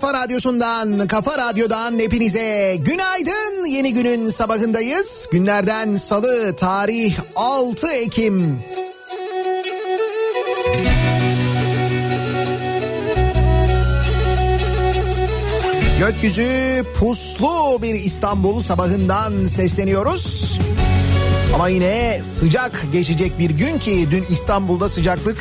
[0.00, 3.64] kafa radyosundan, kafa radyodan hepinize günaydın.
[3.64, 5.28] Yeni günün sabahındayız.
[5.32, 8.58] Günlerden salı tarih 6 Ekim.
[15.98, 20.58] Gökyüzü puslu bir İstanbul sabahından sesleniyoruz.
[21.54, 25.38] Ama yine sıcak geçecek bir gün ki dün İstanbul'da sıcaklık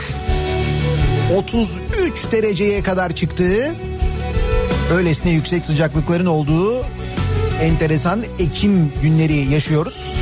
[1.38, 3.76] 33 dereceye kadar çıktığı
[4.94, 6.86] öylesine yüksek sıcaklıkların olduğu
[7.62, 10.14] enteresan Ekim günleri yaşıyoruz.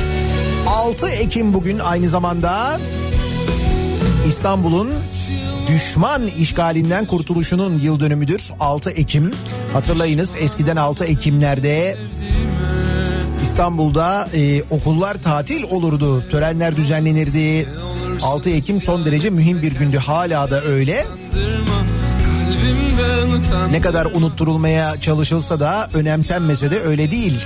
[0.66, 2.80] 6 Ekim bugün aynı zamanda
[4.28, 4.90] İstanbul'un
[5.68, 8.50] düşman işgalinden kurtuluşunun yıl dönümüdür.
[8.60, 9.32] 6 Ekim
[9.72, 11.96] hatırlayınız eskiden 6 Ekimlerde
[13.42, 16.24] İstanbul'da e, okullar tatil olurdu.
[16.30, 17.68] Törenler düzenlenirdi.
[18.22, 19.98] 6 Ekim son derece mühim bir gündü.
[19.98, 21.06] Hala da öyle.
[23.70, 27.38] Ne kadar unutturulmaya çalışılsa da önemsenmese de öyle değil.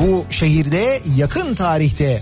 [0.00, 2.20] Bu şehirde yakın tarihte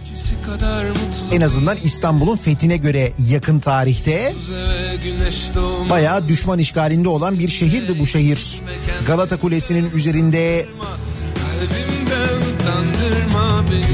[1.33, 4.35] en azından İstanbul'un fethine göre yakın tarihte
[5.91, 8.61] bayağı düşman işgalinde olan bir şehirdi bu şehir.
[9.07, 10.67] Galata Kulesi'nin üzerinde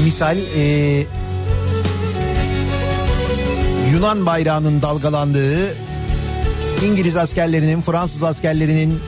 [0.03, 1.05] misal e,
[3.93, 5.75] Yunan bayrağının dalgalandığı
[6.85, 8.99] İngiliz askerlerinin Fransız askerlerinin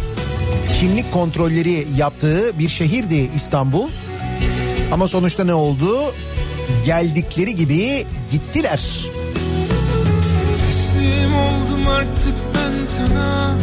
[0.80, 3.88] kimlik kontrolleri yaptığı bir şehirdi İstanbul.
[4.92, 6.14] Ama sonuçta ne oldu?
[6.86, 8.82] Geldikleri gibi gittiler.
[10.68, 13.56] Teslim oldum artık ben sana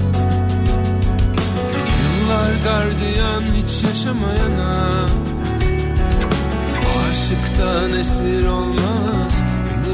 [2.02, 5.06] Yıllar gardiyan hiç yaşamayana
[7.10, 9.42] Aşıktan esir olmaz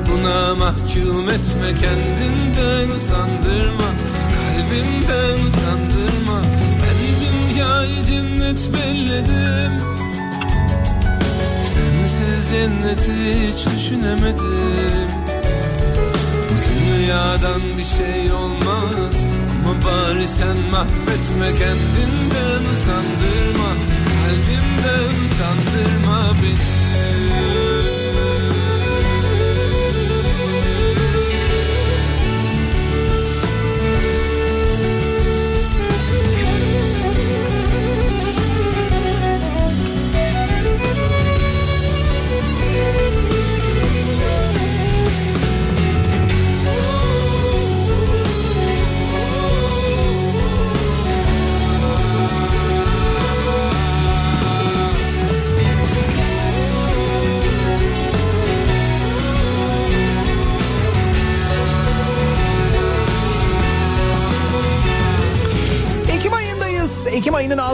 [0.08, 3.88] buna mahkum etme Kendinden usandırma
[4.36, 6.38] Kalbimden utandırma.
[6.82, 9.72] Ben dünyayı cennet belledim.
[11.66, 15.08] Sensiz cenneti hiç düşünemedim.
[16.48, 19.16] Bu dünyadan bir şey olmaz.
[19.64, 23.70] Ama bari sen mahvetme kendinden usandırma
[24.26, 26.75] Kalbimden utandırma beni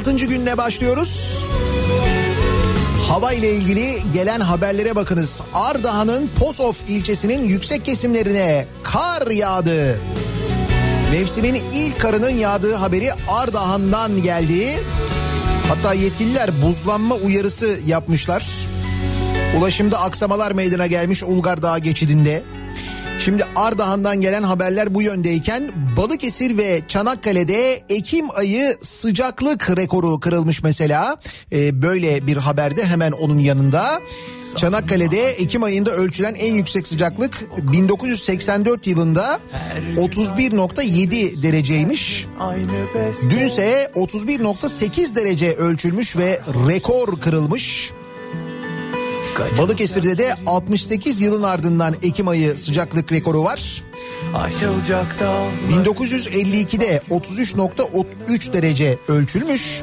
[0.03, 0.27] Ekim ayının 6.
[0.27, 1.39] gününe başlıyoruz.
[3.09, 5.43] Hava ile ilgili gelen haberlere bakınız.
[5.55, 10.01] Ardahan'ın Posof ilçesinin yüksek kesimlerine kar yağdı.
[11.13, 14.81] Mevsimin ilk karının yağdığı haberi Ardahan'dan geldi.
[15.69, 18.47] Hatta yetkililer buzlanma uyarısı yapmışlar.
[19.59, 22.43] Ulaşımda aksamalar meydana gelmiş Ulgar Dağı geçidinde.
[23.25, 31.17] Şimdi Ardahan'dan gelen haberler bu yöndeyken Balıkesir ve Çanakkale'de Ekim ayı sıcaklık rekoru kırılmış mesela.
[31.53, 34.01] Ee, böyle bir haberde hemen onun yanında.
[34.57, 37.43] Çanakkale'de Ekim ayında ölçülen en yüksek sıcaklık
[37.73, 39.41] 1984 yılında
[39.97, 42.27] 31.7 dereceymiş.
[43.31, 47.91] Dünse 31.8 derece ölçülmüş ve rekor kırılmış.
[49.59, 53.83] Balıkesir'de de 68 yılın ardından Ekim ayı sıcaklık rekoru var.
[55.71, 59.83] 1952'de 33.3 derece ölçülmüş.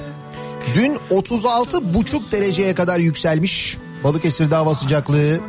[0.76, 3.78] Dün 36,5 dereceye kadar yükselmiş.
[4.04, 5.40] Balıkesir'de hava sıcaklığı.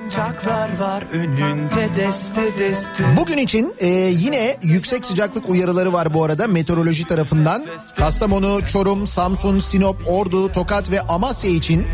[3.16, 7.66] Bugün için e, yine yüksek sıcaklık uyarıları var bu arada meteoroloji tarafından.
[7.96, 11.86] Kastamonu, Çorum, Samsun, Sinop, Ordu, Tokat ve Amasya için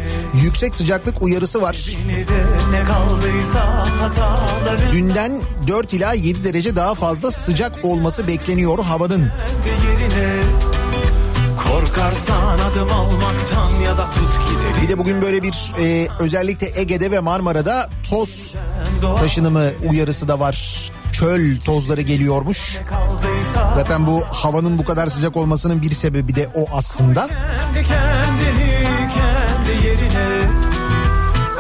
[0.45, 1.97] yüksek sıcaklık uyarısı var.
[4.93, 9.31] Dünden 4 ila 7 derece daha fazla sıcak olması bekleniyor havanın.
[11.73, 14.83] Korkarsan adım almaktan ya da tut gidelim.
[14.83, 18.57] Bir de bugün böyle bir e, özellikle Ege'de ve Marmara'da toz
[19.21, 20.91] taşınımı uyarısı da var.
[21.13, 22.77] Çöl tozları geliyormuş.
[23.75, 27.27] Zaten bu havanın bu kadar sıcak olmasının bir sebebi de o aslında.
[27.27, 30.51] Kendi kendini kendi yerine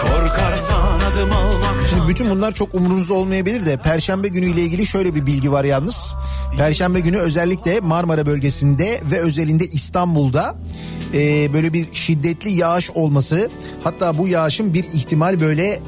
[0.00, 5.26] korkarsan adım almak Şimdi bütün bunlar çok umurunuzda olmayabilir de Perşembe günüyle ilgili şöyle bir
[5.26, 6.14] bilgi var yalnız.
[6.56, 10.56] Perşembe günü özellikle Marmara bölgesinde ve özelinde İstanbul'da
[11.14, 13.50] e, böyle bir şiddetli yağış olması
[13.84, 15.80] hatta bu yağışın bir ihtimal böyle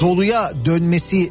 [0.00, 1.30] doluya dönmesi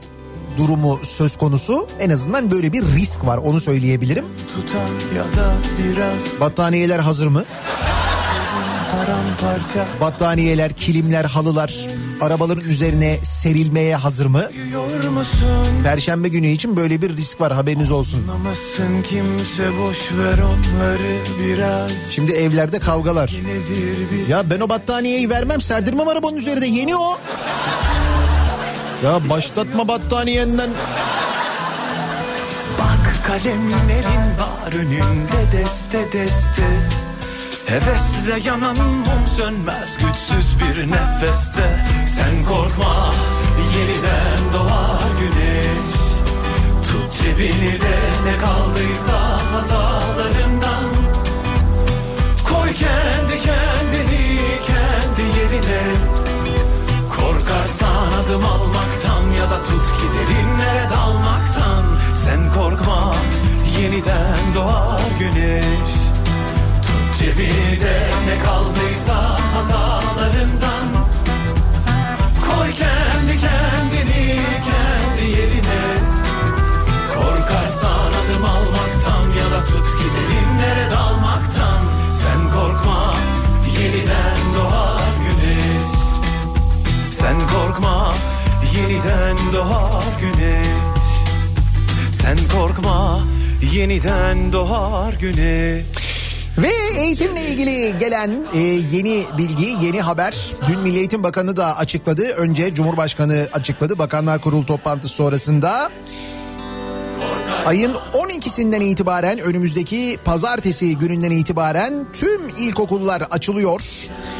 [0.57, 1.88] durumu söz konusu.
[2.00, 4.25] En azından böyle bir risk var onu söyleyebilirim.
[4.56, 7.44] Tutan ya da biraz Battaniyeler hazır mı?
[10.01, 11.88] Battaniyeler, kilimler, halılar
[12.21, 14.44] arabaların üzerine serilmeye hazır mı?
[15.83, 18.24] Perşembe günü için böyle bir risk var haberiniz olsun.
[22.12, 23.31] Şimdi evlerde kavgalar.
[24.30, 27.18] Ya ben o battaniyeyi vermem serdirmem arabanın üzerinde yeni o.
[29.04, 30.69] Ya başlatma battaniyenden.
[32.80, 36.63] Bak kalemlerin var önünde deste deste.
[37.65, 41.86] Hevesle yanan mum sönmez güçsüz bir nefeste
[42.19, 43.13] Sen korkma
[43.75, 45.89] yeniden doğar güneş.
[46.88, 49.19] Tut cebini de ne kaldıysa
[49.53, 50.84] hatalarından.
[52.50, 55.82] Koy kendi kendini kendi yerine.
[57.15, 61.84] Korkarsan adım almaktan ya da tut ki derinlere dalmaktan.
[62.15, 63.15] Sen korkma
[63.79, 65.91] yeniden doğar güneş.
[67.20, 70.78] Cebinde ne kaldıysa hatalarından
[72.50, 74.39] Koy kendi kendini
[74.70, 75.84] kendi yerine.
[77.13, 81.82] Korkarsan adım almaktan ya da tut ki derinlere dalmaktan.
[82.12, 83.13] Sen korkma
[83.79, 85.91] yeniden doğar güneş.
[87.10, 88.13] Sen korkma
[88.77, 91.10] yeniden doğar güneş.
[92.22, 93.20] Sen korkma
[93.74, 96.09] yeniden doğar güneş
[96.58, 98.60] ve eğitimle ilgili gelen e,
[98.91, 102.24] yeni bilgi, yeni haber dün Milli Eğitim Bakanı da açıkladı.
[102.24, 105.89] Önce Cumhurbaşkanı açıkladı Bakanlar Kurulu toplantısı sonrasında.
[107.65, 113.82] Ayın 12'sinden itibaren önümüzdeki pazartesi gününden itibaren tüm ilkokullar açılıyor.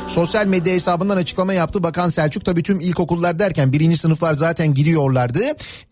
[0.10, 2.46] Sosyal medya hesabından açıklama yaptı Bakan Selçuk.
[2.46, 5.42] Tabii tüm ilkokullar derken birinci sınıflar zaten gidiyorlardı.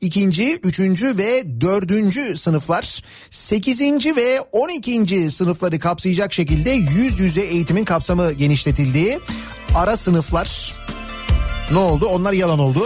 [0.02, 7.86] İkinci, üçüncü ve dördüncü sınıflar, sekizinci ve on ikinci sınıfları kapsayacak şekilde yüz yüze eğitimin
[7.86, 9.20] kapsamı genişletildi.
[9.76, 10.76] Ara sınıflar
[11.72, 12.06] ne oldu?
[12.06, 12.82] Onlar yalan oldu.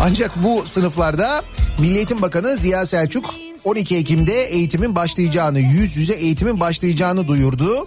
[0.00, 1.42] Ancak bu sınıflarda
[1.78, 3.34] Milli Eğitim Bakanı Ziya Selçuk
[3.64, 7.86] 12 Ekim'de eğitimin başlayacağını, yüz yüze eğitimin başlayacağını duyurdu.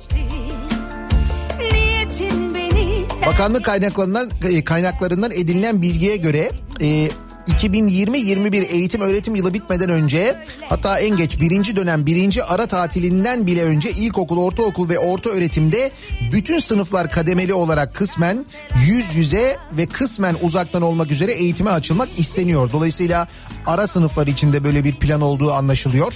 [3.29, 4.29] Bakanlık kaynaklarından
[4.65, 7.09] kaynaklarından edinilen bilgiye göre e,
[7.47, 10.35] 2020-21 eğitim öğretim yılı bitmeden önce
[10.69, 15.91] hatta en geç birinci dönem birinci ara tatilinden bile önce ilkokul, ortaokul ve orta öğretimde
[16.31, 18.45] bütün sınıflar kademeli olarak kısmen
[18.87, 22.71] yüz yüze ve kısmen uzaktan olmak üzere eğitime açılmak isteniyor.
[22.71, 23.27] Dolayısıyla
[23.65, 26.13] ara sınıflar içinde böyle bir plan olduğu anlaşılıyor.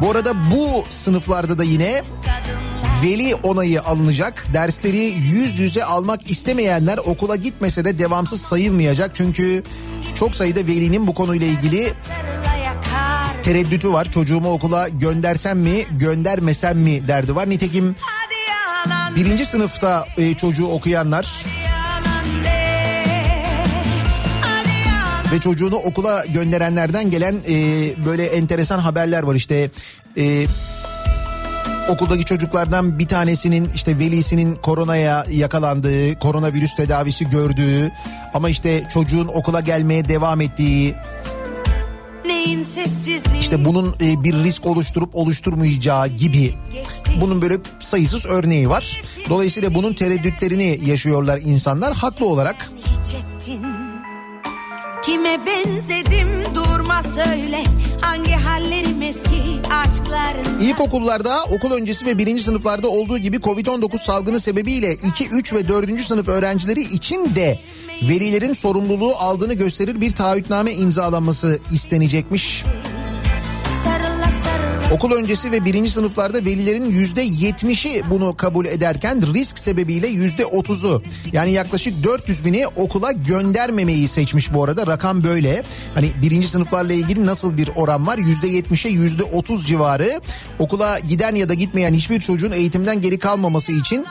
[0.00, 2.02] Bu arada bu sınıflarda da yine
[3.04, 4.46] veli onayı alınacak.
[4.52, 9.14] Dersleri yüz yüze almak istemeyenler okula gitmese de devamsız sayılmayacak.
[9.14, 9.62] Çünkü
[10.14, 11.92] çok sayıda velinin bu konuyla ilgili
[13.42, 14.10] tereddütü var.
[14.10, 17.50] Çocuğumu okula göndersem mi göndermesem mi derdi var.
[17.50, 17.96] Nitekim
[19.16, 21.44] birinci sınıfta e, çocuğu okuyanlar
[25.32, 27.54] ve çocuğunu okula gönderenlerden gelen e,
[28.06, 29.70] böyle enteresan haberler var işte.
[30.16, 30.46] E,
[31.88, 37.90] okuldaki çocuklardan bir tanesinin işte velisinin koronaya yakalandığı, koronavirüs tedavisi gördüğü
[38.34, 40.94] ama işte çocuğun okula gelmeye devam ettiği
[43.40, 46.54] işte bunun e, bir risk oluşturup oluşturmayacağı gibi
[47.20, 49.02] bunun böyle sayısız örneği var.
[49.28, 52.70] Dolayısıyla bunun tereddütlerini yaşıyorlar insanlar haklı olarak.
[55.04, 57.64] Kime benzedim durma söyle
[58.00, 60.58] hangi hallerim eski aşkların.
[60.60, 66.00] İlkokullarda okul öncesi ve birinci sınıflarda olduğu gibi Covid-19 salgını sebebiyle 2, 3 ve 4.
[66.00, 67.58] sınıf öğrencileri için de
[68.02, 72.64] velilerin sorumluluğu aldığını gösterir bir taahhütname imzalanması istenecekmiş.
[74.94, 81.02] Okul öncesi ve birinci sınıflarda velilerin yüzde yetmişi bunu kabul ederken risk sebebiyle yüzde otuzu
[81.32, 85.62] yani yaklaşık 400 bini okula göndermemeyi seçmiş bu arada rakam böyle.
[85.94, 90.20] Hani birinci sınıflarla ilgili nasıl bir oran var yüzde yetmişe yüzde otuz civarı
[90.58, 94.06] okula giden ya da gitmeyen hiçbir çocuğun eğitimden geri kalmaması için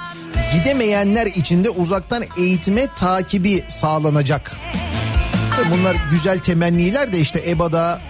[0.54, 4.52] gidemeyenler için de uzaktan eğitime takibi sağlanacak.
[5.72, 8.02] Bunlar güzel temenniler de işte EBA'da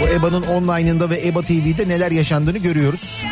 [0.00, 3.22] bu EBA'nın online'ında ve EBA TV'de neler yaşandığını görüyoruz.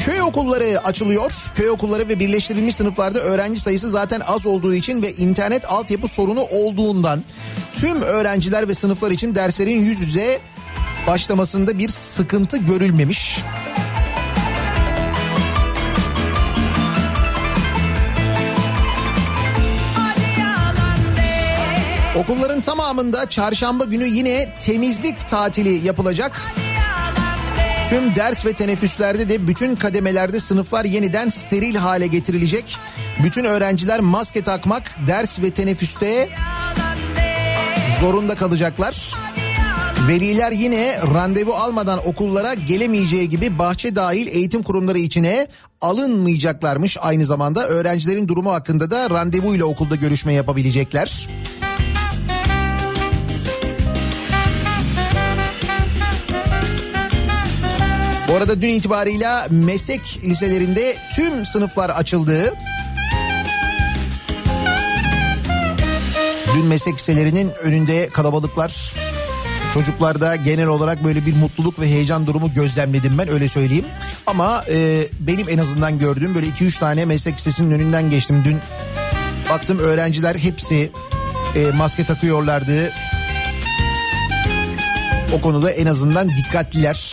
[0.00, 1.32] Köy okulları açılıyor.
[1.54, 6.40] Köy okulları ve birleştirilmiş sınıflarda öğrenci sayısı zaten az olduğu için ve internet altyapı sorunu
[6.40, 7.22] olduğundan
[7.72, 10.40] tüm öğrenciler ve sınıflar için derslerin yüz yüze
[11.06, 13.38] başlamasında bir sıkıntı görülmemiş.
[22.16, 26.42] Okulların tamamında çarşamba günü yine temizlik tatili yapılacak.
[27.88, 32.76] Tüm ders ve teneffüslerde de bütün kademelerde sınıflar yeniden steril hale getirilecek.
[33.24, 36.28] Bütün öğrenciler maske takmak, ders ve teneffüste
[38.00, 39.14] zorunda kalacaklar.
[40.08, 45.46] Veliler yine randevu almadan okullara gelemeyeceği gibi bahçe dahil eğitim kurumları içine
[45.80, 46.96] alınmayacaklarmış.
[47.00, 51.28] Aynı zamanda öğrencilerin durumu hakkında da randevu ile okulda görüşme yapabilecekler.
[58.28, 62.54] Bu arada dün itibarıyla meslek liselerinde tüm sınıflar açıldı.
[66.54, 68.94] Dün meslek liselerinin önünde kalabalıklar
[69.76, 73.84] Çocuklarda genel olarak böyle bir mutluluk ve heyecan durumu gözlemledim ben öyle söyleyeyim.
[74.26, 78.42] Ama e, benim en azından gördüğüm böyle 2-3 tane meslek lisesinin önünden geçtim.
[78.44, 78.58] Dün
[79.50, 80.90] baktım öğrenciler hepsi
[81.56, 82.92] e, maske takıyorlardı.
[85.32, 87.12] O konuda en azından dikkatliler.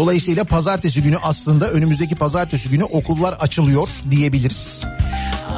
[0.00, 4.84] Dolayısıyla pazartesi günü aslında önümüzdeki pazartesi günü okullar açılıyor diyebiliriz.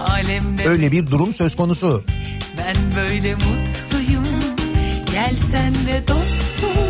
[0.07, 2.05] Alemde Öyle bir durum söz konusu.
[2.59, 4.25] Ben böyle mutluyum.
[5.13, 6.83] Gel sen de dostum.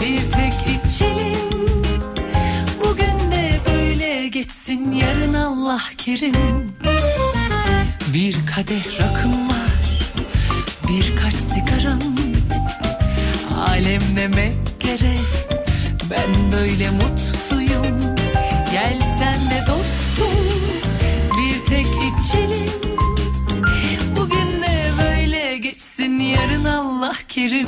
[0.00, 0.52] Bir tek
[0.84, 1.72] içelim.
[2.84, 6.34] Bugün de böyle geçsin yarın Allah kerim.
[8.12, 9.72] Bir kadeh rakım var.
[10.88, 12.00] Birkaç sigaram.
[13.56, 15.47] Alem demek gerek
[16.10, 18.16] ben böyle mutluyum.
[18.72, 20.44] Gel sen de dostum.
[21.38, 22.70] Bir tek içelim.
[24.16, 26.20] Bugün de böyle geçsin.
[26.20, 27.66] Yarın Allah kerim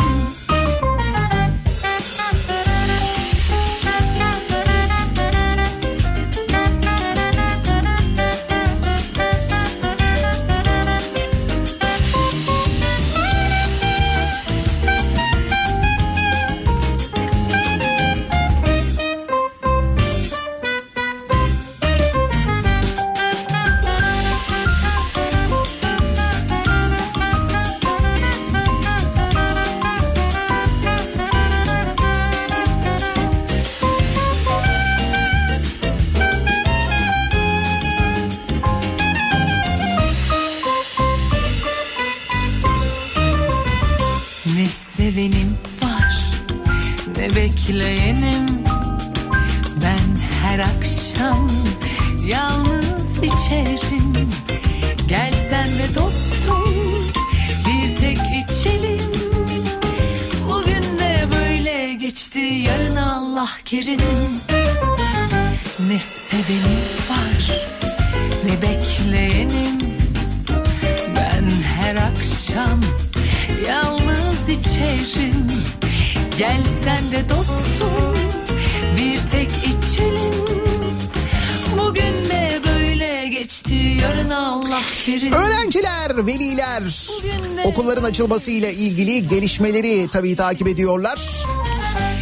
[88.20, 91.20] açılmasıyla ilgili gelişmeleri tabii takip ediyorlar.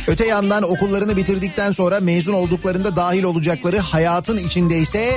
[0.09, 5.13] Öte yandan okullarını bitirdikten sonra mezun olduklarında dahil olacakları hayatın içinde ise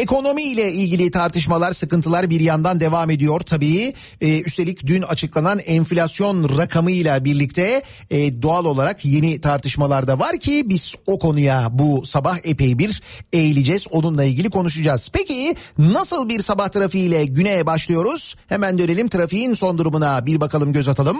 [0.00, 3.94] ekonomi ile ilgili tartışmalar, sıkıntılar bir yandan devam ediyor tabii.
[4.20, 10.62] Ee, üstelik dün açıklanan enflasyon rakamıyla birlikte e, doğal olarak yeni tartışmalar da var ki
[10.66, 13.02] biz o konuya bu sabah epey bir
[13.32, 13.86] eğileceğiz.
[13.90, 15.10] Onunla ilgili konuşacağız.
[15.12, 18.36] Peki nasıl bir sabah trafiğiyle güne başlıyoruz?
[18.46, 21.16] Hemen dönelim trafiğin son durumuna bir bakalım göz atalım.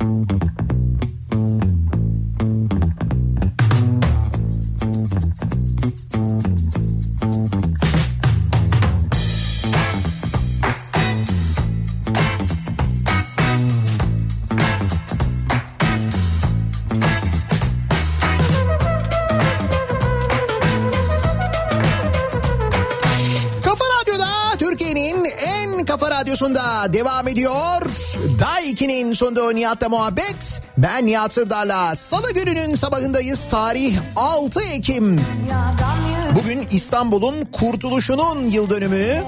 [0.00, 0.53] Kafa
[26.34, 27.82] radyosunda devam ediyor.
[28.40, 30.62] Day 2'nin sonunda Nihat'la muhabbet.
[30.78, 33.44] Ben Nihat Sırdar'la Salı gününün sabahındayız.
[33.44, 35.20] Tarih 6 Ekim.
[36.34, 39.24] Bugün İstanbul'un kurtuluşunun yıl dönümü.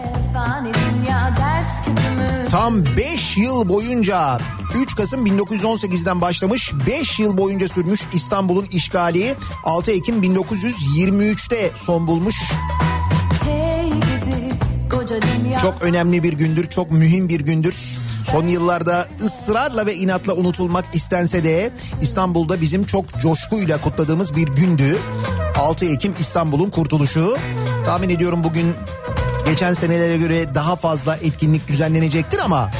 [2.50, 4.38] Tam 5 yıl boyunca
[4.74, 12.36] 3 Kasım 1918'den başlamış 5 yıl boyunca sürmüş İstanbul'un işgali 6 Ekim 1923'te son bulmuş.
[12.36, 12.95] Dünya
[15.62, 17.74] Çok önemli bir gündür, çok mühim bir gündür.
[18.30, 21.70] Son yıllarda ısrarla ve inatla unutulmak istense de
[22.02, 24.98] İstanbul'da bizim çok coşkuyla kutladığımız bir gündü.
[25.58, 27.36] 6 Ekim İstanbul'un kurtuluşu.
[27.84, 28.74] Tahmin ediyorum bugün
[29.46, 32.70] geçen senelere göre daha fazla etkinlik düzenlenecektir ama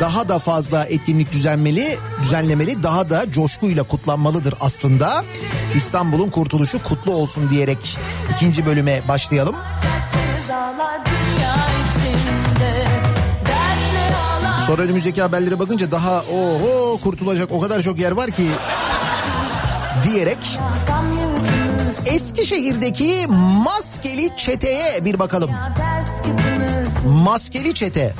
[0.00, 5.24] daha da fazla etkinlik düzenmeli, düzenlemeli, daha da coşkuyla kutlanmalıdır aslında.
[5.74, 7.98] İstanbul'un kurtuluşu kutlu olsun diyerek
[8.36, 9.56] ikinci bölüme başlayalım.
[14.74, 18.46] Sonra önümüzdeki haberlere bakınca daha oho kurtulacak o kadar çok yer var ki
[20.02, 20.38] diyerek
[22.06, 23.26] Eskişehir'deki
[23.64, 25.50] maskeli çeteye bir bakalım.
[27.06, 28.14] Maskeli çete.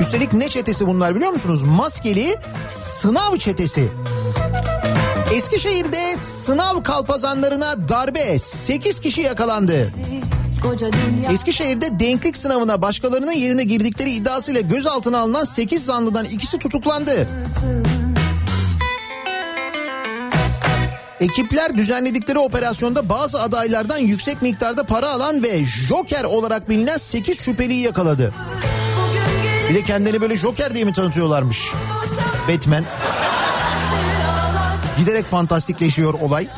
[0.00, 1.62] Üstelik ne çetesi bunlar biliyor musunuz?
[1.62, 2.36] Maskeli
[2.68, 3.88] sınav çetesi.
[5.34, 9.92] Eskişehir'de sınav kalpazanlarına darbe 8 kişi yakalandı.
[11.32, 17.26] Eskişehir'de denklik sınavına başkalarının yerine girdikleri iddiasıyla gözaltına alınan 8 zanlıdan ikisi tutuklandı.
[21.20, 27.80] Ekipler düzenledikleri operasyonda bazı adaylardan yüksek miktarda para alan ve Joker olarak bilinen 8 şüpheliyi
[27.80, 28.34] yakaladı.
[29.70, 31.68] Bir de kendileri böyle Joker diye mi tanıtıyorlarmış?
[32.48, 32.84] Batman.
[34.98, 36.48] Giderek fantastikleşiyor olay.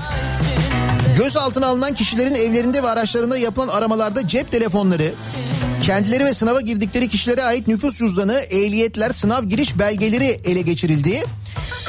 [1.16, 5.14] Gözaltına alınan kişilerin evlerinde ve araçlarında yapılan aramalarda cep telefonları,
[5.82, 11.24] kendileri ve sınava girdikleri kişilere ait nüfus cüzdanı, ehliyetler, sınav giriş belgeleri ele geçirildi.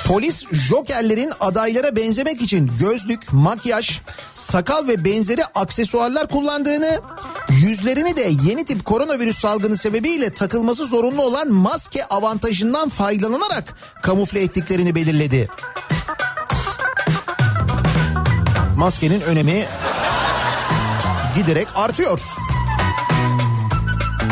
[0.07, 3.99] Polis jokerlerin adaylara benzemek için gözlük, makyaj,
[4.35, 6.99] sakal ve benzeri aksesuarlar kullandığını,
[7.49, 14.95] yüzlerini de yeni tip koronavirüs salgını sebebiyle takılması zorunlu olan maske avantajından faydalanarak kamufle ettiklerini
[14.95, 15.49] belirledi.
[18.77, 19.65] Maskenin önemi
[21.35, 22.19] giderek artıyor.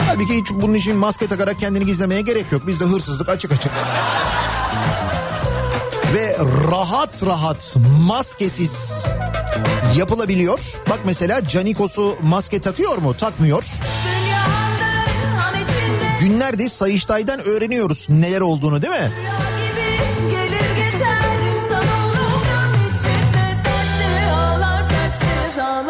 [0.08, 2.67] Halbuki hiç bunun için maske takarak kendini gizlemeye gerek yok.
[2.67, 3.71] Bizde hırsızlık açık açık.
[6.13, 6.38] Ve
[6.71, 7.77] rahat rahat
[8.08, 9.04] maskesiz
[9.95, 10.60] yapılabiliyor.
[10.89, 13.17] Bak mesela Canikos'u maske takıyor mu?
[13.17, 13.63] Takmıyor.
[16.19, 19.12] Günlerdir Sayıştay'dan öğreniyoruz neler olduğunu değil mi?
[20.32, 21.31] Gelir geçer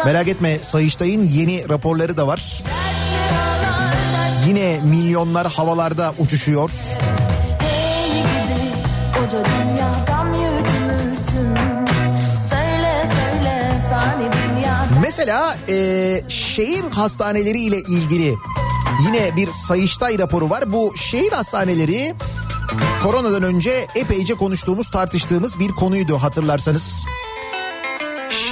[0.04, 2.62] Merak etme Sayıştay'ın yeni raporları da var.
[4.46, 6.70] Yine milyonlar havalarda uçuşuyor.
[15.02, 15.76] Mesela e,
[16.28, 18.34] şehir hastaneleri ile ilgili
[19.06, 20.72] yine bir Sayıştay raporu var.
[20.72, 22.14] Bu şehir hastaneleri
[23.02, 27.04] koronadan önce epeyce konuştuğumuz tartıştığımız bir konuydu hatırlarsanız.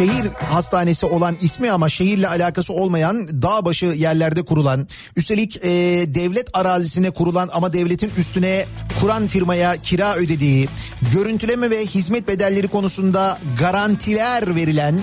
[0.01, 5.71] Şehir hastanesi olan ismi ama şehirle alakası olmayan dağ başı yerlerde kurulan üstelik e,
[6.15, 8.67] devlet arazisine kurulan ama devletin üstüne
[9.01, 10.69] kuran firmaya kira ödediği
[11.13, 14.95] görüntüleme ve hizmet bedelleri konusunda garantiler verilen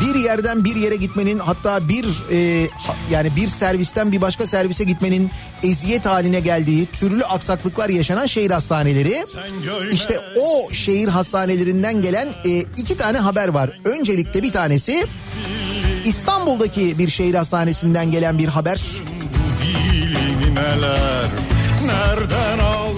[0.00, 2.68] bir yerden bir yere gitmenin hatta bir e,
[3.10, 5.30] yani bir servisten bir başka servise gitmenin
[5.62, 9.26] eziyet haline geldiği türlü aksaklıklar yaşanan şehir hastaneleri.
[9.92, 13.70] İşte o şehir hastanelerinden gelen e, iki tane haber var.
[13.84, 15.06] Öncelikle bir tanesi
[16.04, 18.80] İstanbul'daki bir şehir hastanesinden gelen bir haber.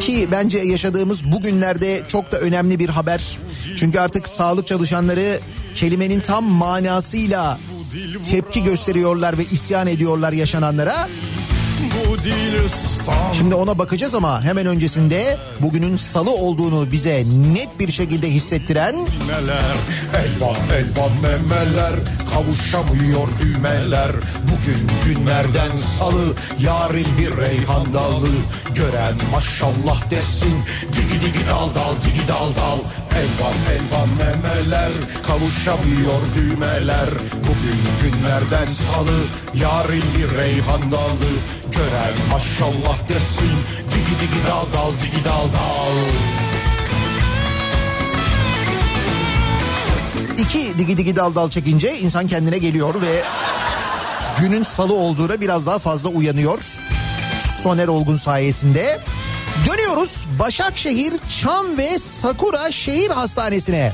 [0.00, 3.38] Ki bence yaşadığımız bugünlerde çok da önemli bir haber.
[3.76, 5.40] Çünkü artık sağlık çalışanları
[5.74, 7.58] kelimenin tam manasıyla
[8.30, 11.08] tepki gösteriyorlar ve isyan ediyorlar yaşananlara.
[13.38, 18.94] Şimdi ona bakacağız ama hemen öncesinde bugünün salı olduğunu bize net bir şekilde hissettiren
[20.14, 21.94] elvan elvan memeler
[22.34, 24.10] kavuşamıyor düğmeler.
[24.42, 28.28] Bugün günlerden salı yarın bir reyhan dalı.
[28.74, 30.54] Gören maşallah desin
[30.92, 32.78] digi digi dal dal digi dal dal
[33.18, 34.92] elvan elvan memeler
[35.26, 39.18] kavuşamıyor düğmeler bugün günlerden salı
[39.54, 41.32] yarın bir reyhan dalı
[41.76, 43.58] gören maşallah desin
[43.90, 45.96] digi digi dal dal digi dal dal
[50.38, 53.22] iki digi digi dal dal çekince insan kendine geliyor ve
[54.40, 56.58] günün salı olduğuna biraz daha fazla uyanıyor.
[57.62, 59.00] Soner Olgun sayesinde.
[59.66, 63.92] Dönüyoruz Başakşehir Çam ve Sakura Şehir Hastanesi'ne.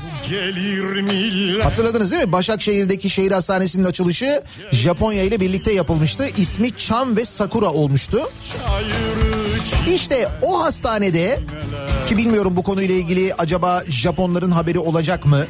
[1.63, 2.33] Hatırladınız değil mi?
[2.33, 6.29] Başakşehir'deki şehir hastanesinin açılışı Japonya ile birlikte yapılmıştı.
[6.37, 8.19] İsmi Çam ve Sakura olmuştu.
[9.95, 11.41] İşte o hastanede
[12.09, 15.45] ki bilmiyorum bu konuyla ilgili acaba Japonların haberi olacak mı?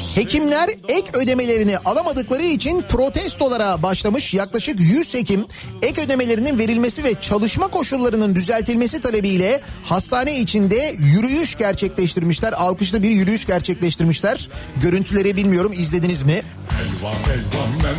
[0.00, 4.34] Hekimler ek ödemelerini alamadıkları için protestolara başlamış.
[4.34, 5.46] Yaklaşık 100 hekim
[5.82, 12.52] ek ödemelerinin verilmesi ve çalışma koşullarının düzeltilmesi talebiyle hastane içinde yürüyüş gerçekleştirmişler.
[12.52, 14.48] Alkışlı bir yürüyüş gerçekleştirmişler.
[14.82, 16.42] Görüntüleri bilmiyorum izlediniz mi?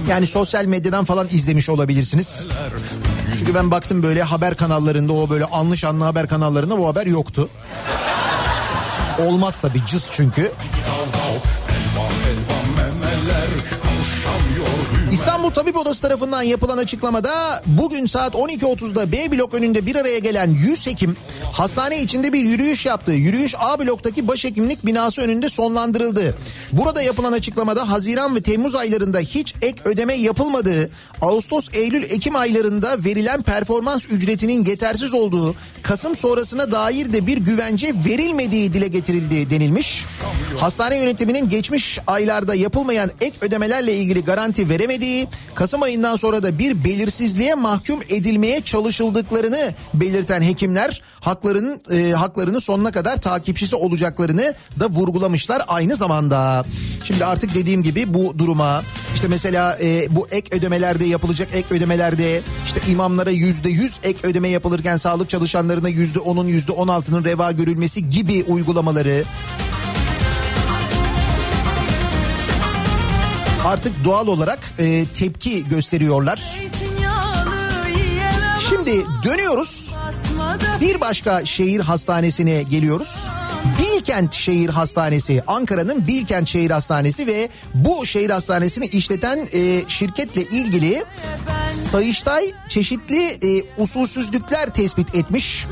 [0.09, 2.47] Yani sosyal medyadan falan izlemiş olabilirsiniz.
[3.39, 7.49] Çünkü ben baktım böyle haber kanallarında o böyle anlı şanlı haber kanallarında bu haber yoktu.
[9.19, 10.51] Olmaz tabii cız çünkü.
[15.11, 20.47] İstanbul Tabip Odası tarafından yapılan açıklamada bugün saat 12.30'da B blok önünde bir araya gelen
[20.47, 21.17] 100 hekim
[21.51, 23.11] hastane içinde bir yürüyüş yaptı.
[23.11, 26.37] Yürüyüş A bloktaki başhekimlik binası önünde sonlandırıldı.
[26.71, 30.89] Burada yapılan açıklamada Haziran ve Temmuz aylarında hiç ek ödeme yapılmadığı,
[31.21, 37.93] Ağustos, Eylül, Ekim aylarında verilen performans ücretinin yetersiz olduğu, Kasım sonrasına dair de bir güvence
[38.07, 40.05] verilmediği dile getirildi denilmiş.
[40.57, 45.00] Hastane yönetiminin geçmiş aylarda yapılmayan ek ödemelerle ilgili garanti veremediği,
[45.55, 52.91] Kasım ayından sonra da bir belirsizliğe mahkum edilmeye çalışıldıklarını belirten hekimler haklarının e, haklarını sonuna
[52.91, 56.65] kadar takipçisi olacaklarını da vurgulamışlar aynı zamanda.
[57.03, 58.83] Şimdi artık dediğim gibi bu duruma
[59.13, 64.49] işte mesela e, bu ek ödemelerde yapılacak ek ödemelerde işte imamlara yüzde yüz ek ödeme
[64.49, 69.23] yapılırken sağlık çalışanlarına yüzde onun yüzde on altının reva görülmesi gibi uygulamaları
[73.65, 76.59] artık doğal olarak e, tepki gösteriyorlar.
[78.69, 79.95] Şimdi dönüyoruz.
[80.81, 83.27] Bir başka şehir hastanesine geliyoruz.
[83.79, 91.03] Bilkent Şehir Hastanesi, Ankara'nın Bilkent Şehir Hastanesi ve bu şehir hastanesini işleten e, şirketle ilgili
[91.69, 95.65] Sayıştay çeşitli e, usulsüzlükler tespit etmiş.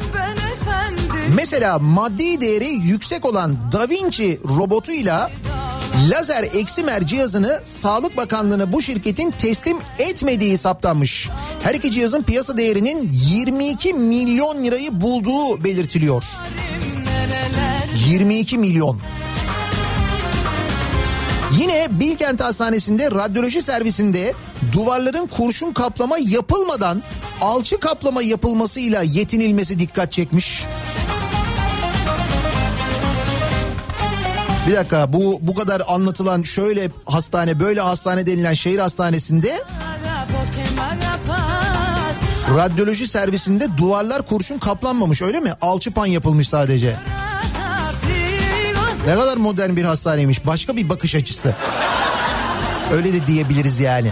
[1.36, 5.32] Mesela maddi değeri yüksek olan Da Vinci robotuyla
[6.08, 11.30] lazer eksimer cihazını Sağlık Bakanlığı'na bu şirketin teslim etmediği saptanmış.
[11.64, 16.24] Her iki cihazın piyasa değerinin 22 milyon lirayı bulduğu belirtiliyor.
[17.06, 19.00] nereler 22 milyon.
[21.58, 24.34] Yine Bilkent Hastanesi'nde radyoloji servisinde
[24.72, 27.04] duvarların kurşun kaplama yapılmadan
[27.42, 30.64] alçı kaplama yapılmasıyla yetinilmesi dikkat çekmiş.
[34.70, 39.64] Bir dakika bu bu kadar anlatılan şöyle hastane böyle hastane denilen şehir hastanesinde
[42.56, 45.54] radyoloji servisinde duvarlar kurşun kaplanmamış öyle mi?
[45.62, 46.96] Alçıpan yapılmış sadece.
[49.08, 50.46] Ne kadar modern bir hastaneymiş.
[50.46, 51.56] Başka bir bakış açısı.
[52.94, 54.12] Öyle de diyebiliriz yani.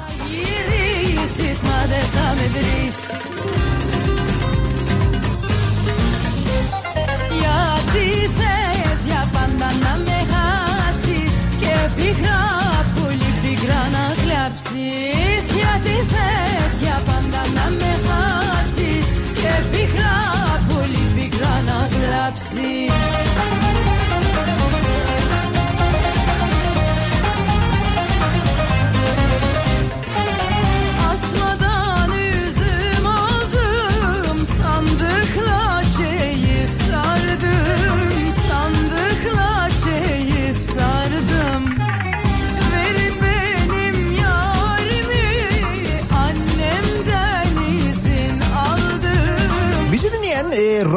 [14.87, 19.09] Κλάψεις Γιατί θες για πάντα να με χάσεις
[19.41, 20.17] Και πικρά
[20.67, 22.91] πολύ πικρά να κλάψεις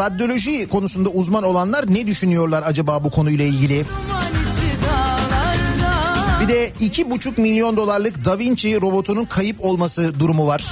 [0.01, 3.85] radyoloji konusunda uzman olanlar ne düşünüyorlar acaba bu konuyla ilgili?
[6.41, 10.65] Bir de iki buçuk milyon dolarlık Da Vinci robotunun kayıp olması durumu var.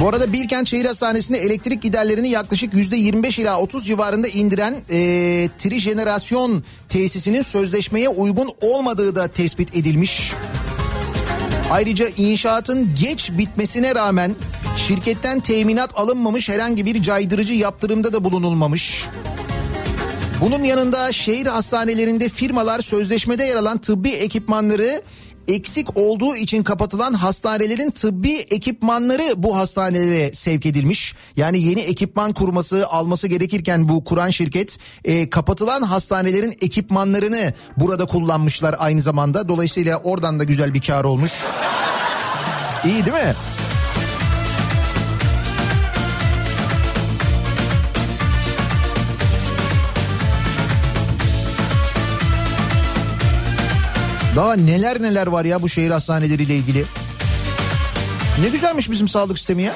[0.00, 4.98] Bu arada Bilkent Şehir Hastanesi'nde elektrik giderlerini yaklaşık yüzde 25 ila 30 civarında indiren e,
[5.58, 10.32] trijenerasyon tesisinin sözleşmeye uygun olmadığı da tespit edilmiş.
[11.70, 14.36] Ayrıca inşaatın geç bitmesine rağmen
[14.76, 19.04] şirketten teminat alınmamış herhangi bir caydırıcı yaptırımda da bulunulmamış.
[20.40, 25.02] Bunun yanında şehir hastanelerinde firmalar sözleşmede yer alan tıbbi ekipmanları
[25.48, 31.14] eksik olduğu için kapatılan hastanelerin tıbbi ekipmanları bu hastanelere sevk edilmiş.
[31.36, 38.76] Yani yeni ekipman kurması alması gerekirken bu kuran şirket e, kapatılan hastanelerin ekipmanlarını burada kullanmışlar
[38.78, 39.48] aynı zamanda.
[39.48, 41.32] Dolayısıyla oradan da güzel bir kar olmuş.
[42.84, 43.34] İyi değil mi?
[54.36, 56.84] Daha neler neler var ya bu şehir hastaneleriyle ilgili.
[58.40, 59.72] Ne güzelmiş bizim sağlık sistemi ya.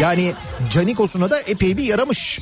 [0.00, 0.34] Yani
[0.70, 2.40] Canikos'una da epey bir yaramış.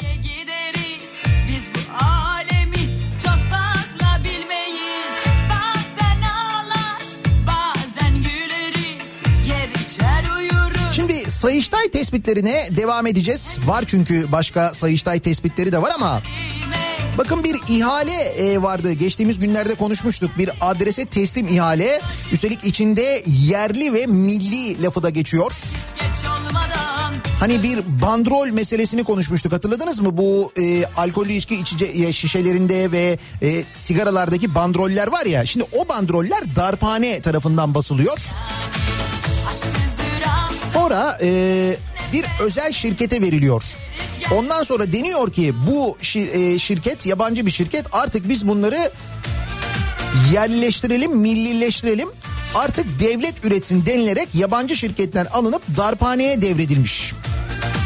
[10.92, 13.56] Şimdi Sayıştay tespitlerine devam edeceğiz.
[13.66, 16.22] Var çünkü başka Sayıştay tespitleri de var ama
[17.18, 18.92] Bakın bir ihale e, vardı.
[18.92, 20.38] Geçtiğimiz günlerde konuşmuştuk.
[20.38, 22.00] Bir adrese teslim ihale.
[22.32, 25.52] Üstelik içinde yerli ve milli lafı da geçiyor.
[27.40, 30.16] Hani bir bandrol meselesini konuşmuştuk hatırladınız mı?
[30.16, 35.46] Bu e, alkollü içki içice e, şişelerinde ve e, sigaralardaki bandroller var ya.
[35.46, 38.18] Şimdi o bandroller darphane tarafından basılıyor.
[40.72, 41.76] Sonra e,
[42.12, 43.62] bir özel şirkete veriliyor.
[44.34, 48.90] Ondan sonra deniyor ki bu e, şirket yabancı bir şirket artık biz bunları
[50.32, 52.08] yerleştirelim, millileştirelim.
[52.54, 57.12] Artık devlet üretsin denilerek yabancı şirketten alınıp darphaneye devredilmiş.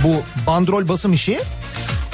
[0.05, 1.41] Bu bandrol basım işi.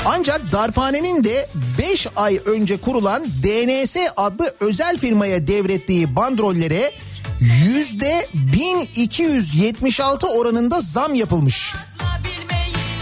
[0.06, 6.92] Ancak darphanenin de 5 ay önce kurulan DNS adlı özel firmaya devrettiği bandrollere
[7.40, 11.74] yüzde 1276 oranında zam yapılmış.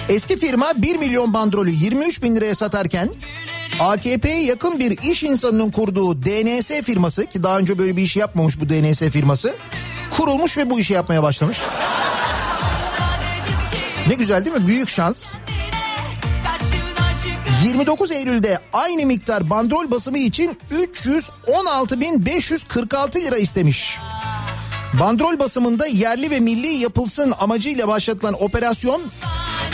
[0.08, 3.10] Eski firma 1 milyon bandrolü 23 bin liraya satarken
[3.80, 8.60] AKP'ye yakın bir iş insanının kurduğu DNS firması ki daha önce böyle bir iş yapmamış
[8.60, 9.54] bu DNS firması
[10.16, 11.58] kurulmuş ve bu işi yapmaya başlamış.
[14.08, 14.66] Ne güzel değil mi?
[14.66, 15.34] Büyük şans.
[16.44, 23.98] Karşına çıkıp 29 Eylül'de aynı miktar bandrol basımı için 316.546 lira istemiş.
[25.00, 29.02] Bandrol basımında yerli ve milli yapılsın amacıyla başlatılan operasyon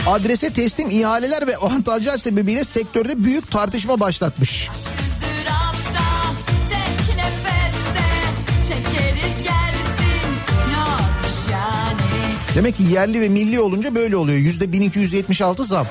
[0.06, 4.70] adrese teslim ihaleler ve avantajlar sebebiyle sektörde büyük tartışma başlatmış.
[12.54, 14.38] Demek ki yerli ve milli olunca böyle oluyor.
[14.38, 15.86] Yüzde 1276 zam.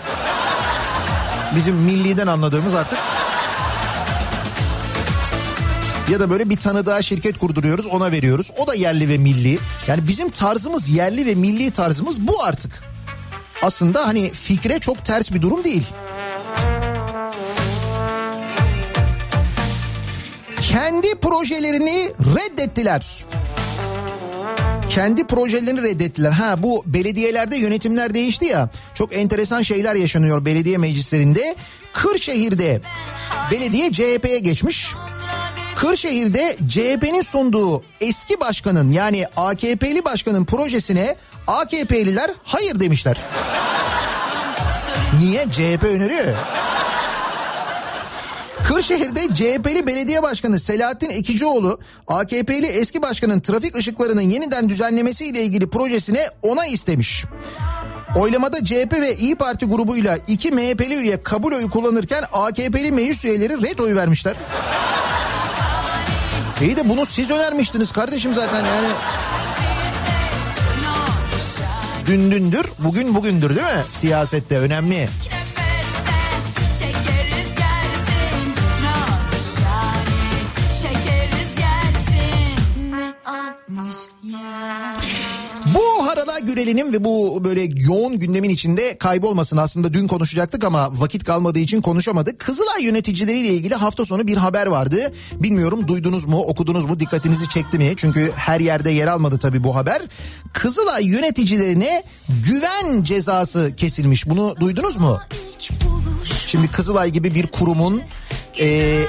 [1.55, 2.99] Bizim milliden anladığımız artık.
[6.11, 8.51] Ya da böyle bir tanıdığa şirket kurduruyoruz ona veriyoruz.
[8.57, 9.59] O da yerli ve milli.
[9.87, 12.83] Yani bizim tarzımız yerli ve milli tarzımız bu artık.
[13.61, 15.83] Aslında hani fikre çok ters bir durum değil.
[20.61, 23.25] Kendi projelerini reddettiler
[24.89, 26.31] kendi projelerini reddettiler.
[26.31, 28.69] Ha bu belediyelerde yönetimler değişti ya.
[28.93, 31.55] Çok enteresan şeyler yaşanıyor belediye meclislerinde.
[31.93, 32.81] Kırşehir'de
[33.51, 34.87] belediye CHP'ye geçmiş.
[35.81, 41.15] Kırşehir'de CHP'nin sunduğu eski başkanın yani AKP'li başkanın projesine
[41.47, 43.17] AKP'liler hayır demişler.
[45.19, 45.45] Niye?
[45.51, 46.35] CHP öneriyor.
[48.67, 55.69] Kırşehir'de CHP'li belediye başkanı Selahattin Ekicioğlu AKP'li eski başkanın trafik ışıklarının yeniden düzenlemesi ile ilgili
[55.69, 57.25] projesine onay istemiş.
[58.15, 63.61] Oylamada CHP ve İyi Parti grubuyla iki MHP'li üye kabul oyu kullanırken AKP'li meclis üyeleri
[63.61, 64.35] red oyu vermişler.
[66.61, 68.87] İyi de bunu siz önermiştiniz kardeşim zaten yani.
[72.07, 73.83] Dün dündür, bugün bugündür değil mi?
[73.91, 75.09] Siyasette önemli.
[76.79, 77.55] Çekeriz
[86.11, 91.59] Harala Gürel'inin ve bu böyle yoğun gündemin içinde kaybolmasın aslında dün konuşacaktık ama vakit kalmadığı
[91.59, 92.39] için konuşamadık.
[92.39, 95.13] Kızılay yöneticileriyle ilgili hafta sonu bir haber vardı.
[95.33, 97.93] Bilmiyorum duydunuz mu okudunuz mu dikkatinizi çekti mi?
[97.97, 100.01] Çünkü her yerde yer almadı tabii bu haber.
[100.53, 102.03] Kızılay yöneticilerine
[102.47, 105.19] güven cezası kesilmiş bunu duydunuz mu?
[106.47, 108.01] Şimdi Kızılay gibi bir kurumun
[108.59, 108.99] e,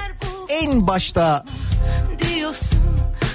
[0.49, 1.45] en başta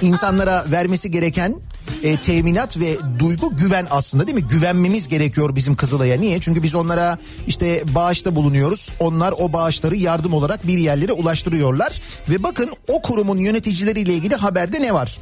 [0.02, 1.54] insanlara vermesi gereken
[2.02, 4.48] e, teminat ve duygu güven aslında değil mi?
[4.48, 6.16] Güvenmemiz gerekiyor bizim Kızılay'a.
[6.16, 6.40] Niye?
[6.40, 8.92] Çünkü biz onlara işte bağışta bulunuyoruz.
[9.00, 12.00] Onlar o bağışları yardım olarak bir yerlere ulaştırıyorlar.
[12.28, 15.18] Ve bakın o kurumun yöneticileriyle ilgili haberde ne var?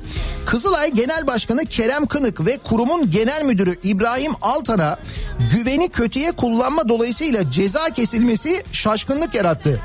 [0.46, 4.96] Kızılay Genel Başkanı Kerem Kınık ve kurumun genel müdürü İbrahim Altan'a
[5.52, 9.81] güveni kötüye kullanma dolayısıyla ceza kesilmesi şaşkınlık yarattı.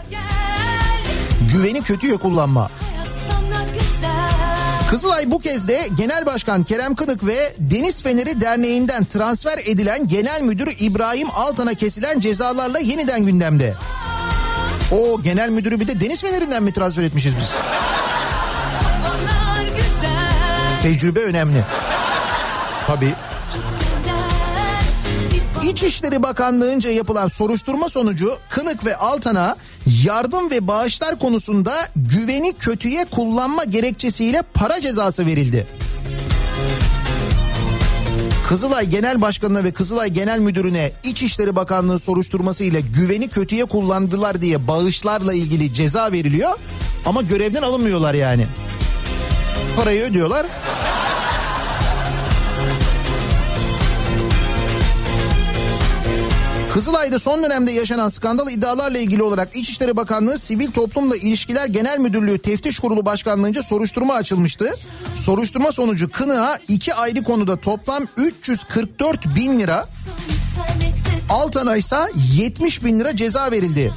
[1.53, 2.61] Güveni kötüye kullanma.
[2.61, 4.40] hayat sana güzel
[4.91, 10.41] Kızılay bu kez de Genel Başkan Kerem Kınık ve Deniz Feneri Derneği'nden transfer edilen Genel
[10.41, 13.73] Müdür İbrahim Altan'a kesilen cezalarla yeniden gündemde.
[14.91, 17.55] O genel müdürü bir de Deniz Feneri'nden mi transfer etmişiz biz?
[20.81, 21.63] Tecrübe önemli.
[22.87, 23.13] Tabii.
[25.69, 29.55] İçişleri Bakanlığı'nca yapılan soruşturma sonucu Kınık ve Altan'a
[30.03, 35.67] yardım ve bağışlar konusunda güveni kötüye kullanma gerekçesiyle para cezası verildi.
[38.47, 44.67] Kızılay Genel Başkanı'na ve Kızılay Genel Müdürü'ne İçişleri Bakanlığı soruşturması ile güveni kötüye kullandılar diye
[44.67, 46.57] bağışlarla ilgili ceza veriliyor
[47.05, 48.45] ama görevden alınmıyorlar yani.
[49.77, 50.45] Parayı ödüyorlar.
[56.81, 62.37] Kızılay'da son dönemde yaşanan skandal iddialarla ilgili olarak İçişleri Bakanlığı Sivil Toplumla İlişkiler Genel Müdürlüğü
[62.37, 64.75] Teftiş Kurulu Başkanlığı'nca soruşturma açılmıştı.
[65.15, 69.87] Soruşturma sonucu Kınık'a iki ayrı konuda toplam 344 bin lira,
[71.29, 71.97] Altan'a ise
[72.33, 73.93] 70 bin lira ceza verildi.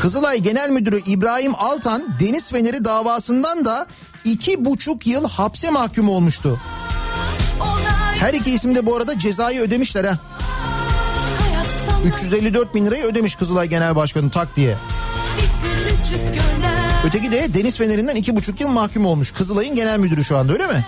[0.00, 3.86] Kızılay Genel Müdürü İbrahim Altan Deniz Feneri davasından da
[4.24, 6.60] iki buçuk yıl hapse mahkum olmuştu.
[8.20, 10.18] Her iki isim de bu arada cezayı ödemişler ha.
[12.02, 14.76] Hayat sana 354 bin lirayı ödemiş Kızılay Genel Başkanı tak diye.
[17.06, 19.30] Öteki de Deniz Feneri'nden iki buçuk yıl mahkum olmuş.
[19.30, 20.84] Kızılay'ın genel müdürü şu anda öyle mi?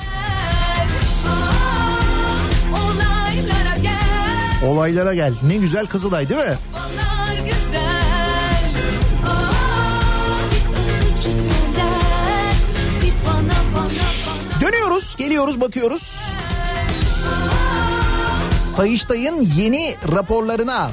[4.66, 5.32] Olaylara gel.
[5.42, 6.56] Ne güzel Kızılay değil mi?
[14.60, 16.34] Dönüyoruz, geliyoruz, bakıyoruz.
[18.76, 20.90] Sayıştay'ın yeni raporlarına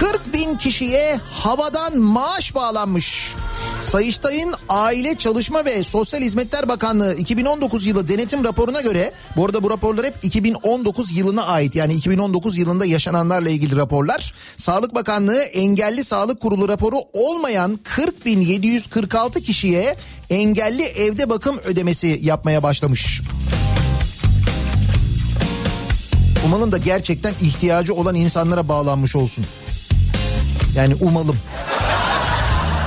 [0.00, 3.34] 40 bin kişiye havadan maaş bağlanmış.
[3.80, 9.70] Sayıştay'ın Aile Çalışma ve Sosyal Hizmetler Bakanlığı 2019 yılı denetim raporuna göre bu arada bu
[9.70, 14.34] raporlar hep 2019 yılına ait yani 2019 yılında yaşananlarla ilgili raporlar.
[14.56, 19.96] Sağlık Bakanlığı engelli sağlık kurulu raporu olmayan 40.746 kişiye
[20.30, 23.20] engelli evde bakım ödemesi yapmaya başlamış.
[26.46, 29.44] Umalım da gerçekten ihtiyacı olan insanlara bağlanmış olsun.
[30.74, 31.36] Yani umalım.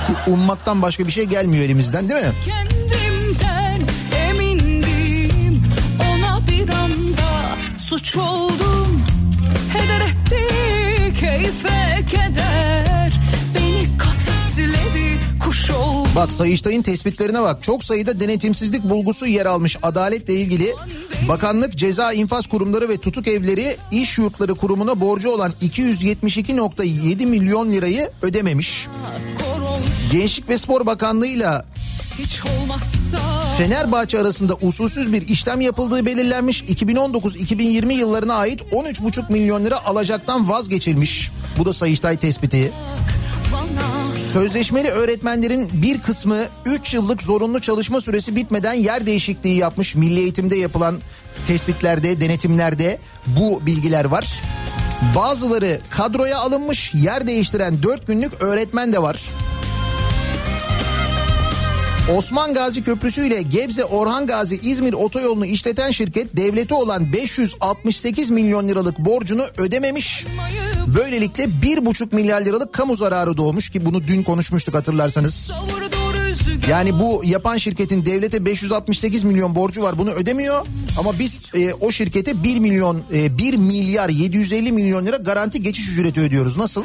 [0.08, 2.32] Çünkü ummaktan başka bir şey gelmiyor elimizden değil mi?
[2.46, 3.82] Kendimden
[4.30, 5.64] emindim
[6.12, 9.02] Ona bir anda suç oldum
[9.74, 10.48] Heder etti
[11.20, 12.91] keyfe keder
[16.16, 17.64] Bak Sayıştay'ın tespitlerine bak.
[17.64, 20.76] Çok sayıda denetimsizlik bulgusu yer almış adaletle ilgili.
[21.28, 28.10] Bakanlık Ceza İnfaz Kurumları ve Tutuk Evleri İş Yurtları Kurumu'na borcu olan 272.7 milyon lirayı
[28.22, 28.88] ödememiş.
[30.12, 31.66] Gençlik ve Spor Bakanlığı'yla
[33.58, 36.62] Fenerbahçe arasında usulsüz bir işlem yapıldığı belirlenmiş.
[36.64, 41.32] 2019-2020 yıllarına ait 13,5 milyon lira alacaktan vazgeçilmiş.
[41.58, 42.72] Bu da Sayıştay tespiti.
[43.54, 49.96] bana Sözleşmeli öğretmenlerin bir kısmı 3 yıllık zorunlu çalışma süresi bitmeden yer değişikliği yapmış.
[49.96, 51.00] Milli eğitimde yapılan
[51.48, 54.42] tespitlerde, denetimlerde bu bilgiler var.
[55.16, 59.22] Bazıları kadroya alınmış, yer değiştiren 4 günlük öğretmen de var.
[62.18, 68.68] Osman Gazi Köprüsü ile Gebze Orhan Gazi İzmir otoyolunu işleten şirket devleti olan 568 milyon
[68.68, 70.26] liralık borcunu ödememiş.
[70.96, 75.52] Böylelikle 1,5 milyar liralık kamu zararı doğmuş ki bunu dün konuşmuştuk hatırlarsanız.
[76.70, 80.66] Yani bu yapan şirketin devlete 568 milyon borcu var bunu ödemiyor
[80.98, 85.90] ama biz e, o şirkete 1 milyon e, 1 milyar 750 milyon lira garanti geçiş
[85.90, 86.58] ücreti ödüyoruz.
[86.58, 86.84] Nasıl?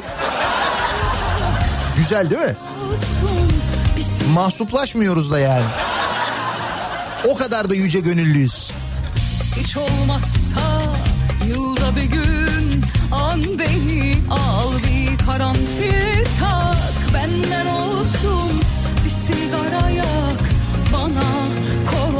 [1.97, 2.55] Güzel değil mi?
[4.33, 5.65] Mahsuplaşmıyoruz da yani.
[7.27, 8.71] O kadar da yüce gönüllüyüz.
[9.59, 10.93] Hiç olmazsa
[11.47, 12.36] yılda bir gün
[13.37, 18.51] an beni al bir karanfil tak benden olsun
[19.05, 20.41] bir sigara yak
[20.93, 21.47] bana.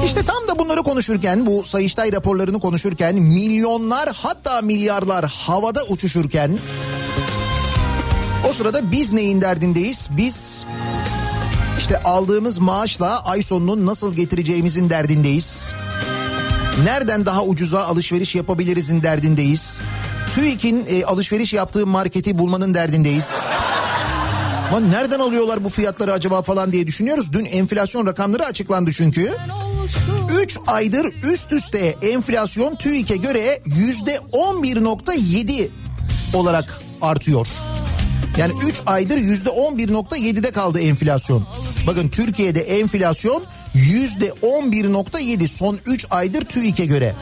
[0.06, 6.60] İşte tam da bunları konuşurken bu Sayıştay raporlarını konuşurken milyonlar hatta milyarlar havada uçuşurken
[8.50, 10.08] o sırada biz neyin derdindeyiz?
[10.18, 10.66] Biz
[11.78, 15.74] işte aldığımız maaşla ay sonunu nasıl getireceğimizin derdindeyiz.
[16.84, 19.82] Nereden daha ucuza alışveriş yapabilirizin derdindeyiz.
[20.36, 23.32] TÜİK'in e, alışveriş yaptığı marketi bulmanın derdindeyiz.
[24.74, 27.34] Lan nereden alıyorlar bu fiyatları acaba falan diye düşünüyoruz.
[27.34, 29.36] Dün enflasyon rakamları açıklandı çünkü.
[30.42, 35.70] 3 aydır üst üste enflasyon TÜİK'e göre %11.7
[36.34, 37.48] olarak artıyor.
[38.38, 41.48] Yani 3 aydır %11.7'de kaldı enflasyon.
[41.88, 43.44] Bakın Türkiye'de enflasyon
[43.76, 47.14] %11.7 son 3 aydır TÜİK'e göre.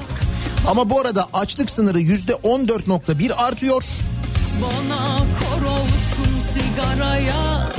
[0.67, 3.83] Ama bu arada açlık sınırı %14.1 artıyor.
[4.61, 7.75] Bana kor olsun sigara yak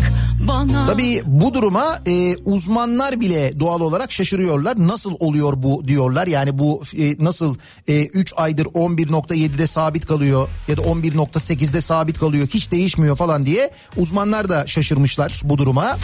[0.48, 0.86] bana.
[0.86, 4.74] Tabii bu duruma e, uzmanlar bile doğal olarak şaşırıyorlar.
[4.78, 6.26] Nasıl oluyor bu diyorlar.
[6.26, 7.56] Yani bu e, nasıl
[7.88, 13.70] 3 e, aydır 11.7'de sabit kalıyor ya da 11.8'de sabit kalıyor hiç değişmiyor falan diye
[13.96, 15.96] uzmanlar da şaşırmışlar bu duruma.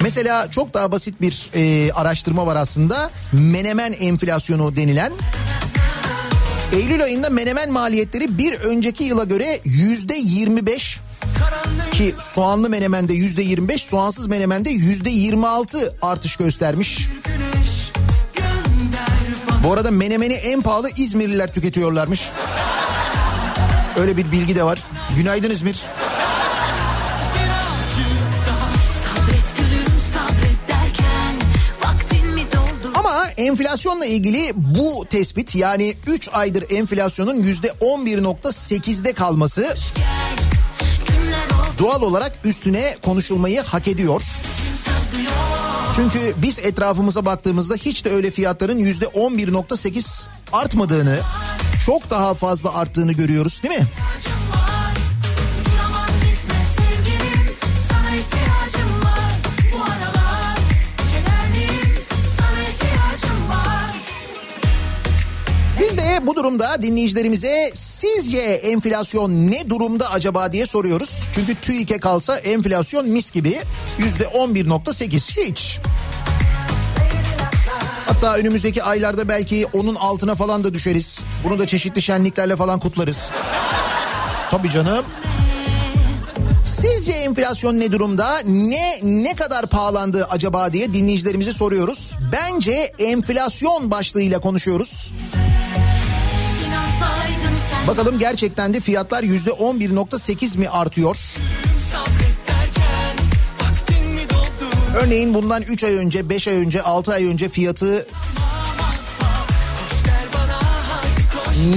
[0.00, 3.10] Mesela çok daha basit bir e, araştırma var aslında.
[3.32, 5.12] Menemen enflasyonu denilen.
[6.72, 11.00] Eylül ayında menemen maliyetleri bir önceki yıla göre yüzde 25
[11.92, 17.08] ki soğanlı menemende yüzde 25 soğansız menemende yüzde 26 artış göstermiş.
[19.64, 22.30] Bu arada menemeni en pahalı İzmirliler tüketiyorlarmış.
[24.00, 24.78] Öyle bir bilgi de var.
[25.16, 25.82] Günaydın İzmir.
[33.38, 39.74] Enflasyonla ilgili bu tespit yani 3 aydır enflasyonun yüzde 11.8'de kalması
[41.78, 44.22] doğal olarak üstüne konuşulmayı hak ediyor.
[45.96, 51.18] Çünkü biz etrafımıza baktığımızda hiç de öyle fiyatların yüzde 11.8 artmadığını,
[51.86, 53.86] çok daha fazla arttığını görüyoruz değil mi?
[66.22, 71.28] Bu durumda dinleyicilerimize sizce enflasyon ne durumda acaba diye soruyoruz.
[71.34, 73.58] Çünkü TÜİK'e kalsa enflasyon mis gibi
[73.98, 75.78] yüzde 11.8 hiç.
[78.06, 81.20] Hatta önümüzdeki aylarda belki onun altına falan da düşeriz.
[81.44, 83.30] Bunu da çeşitli şenliklerle falan kutlarız.
[84.50, 85.04] Tabii canım.
[86.64, 88.38] Sizce enflasyon ne durumda?
[88.44, 92.16] Ne ne kadar pahalandı acaba diye dinleyicilerimize soruyoruz.
[92.32, 95.12] Bence enflasyon başlığıyla konuşuyoruz.
[97.88, 101.16] Bakalım gerçekten de fiyatlar yüzde 11.8 mi artıyor?
[104.96, 108.06] Örneğin bundan 3 ay önce, 5 ay önce, 6 ay önce fiyatı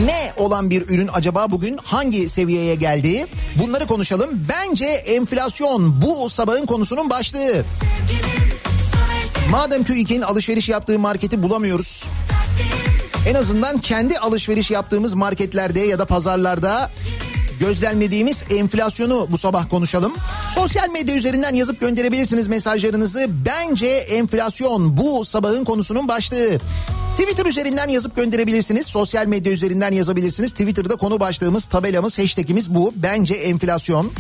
[0.06, 3.26] ne olan bir ürün acaba bugün hangi seviyeye geldi?
[3.56, 4.30] Bunları konuşalım.
[4.50, 7.64] Bence enflasyon bu sabahın konusunun başlığı.
[9.50, 12.10] Madem TÜİK'in alışveriş yaptığı marketi bulamıyoruz.
[13.28, 16.92] En azından kendi alışveriş yaptığımız marketlerde ya da pazarlarda
[17.60, 20.14] gözlemlediğimiz enflasyonu bu sabah konuşalım.
[20.56, 23.28] Sosyal medya üzerinden yazıp gönderebilirsiniz mesajlarınızı.
[23.46, 26.60] Bence enflasyon bu sabahın konusunun başlığı.
[27.18, 28.88] Twitter üzerinden yazıp gönderebilirsiniz.
[28.88, 30.52] Sosyal medya üzerinden yazabilirsiniz.
[30.52, 32.94] Twitter'da konu başlığımız, tabelamız, hashtagimiz bu.
[32.96, 34.12] Bence enflasyon.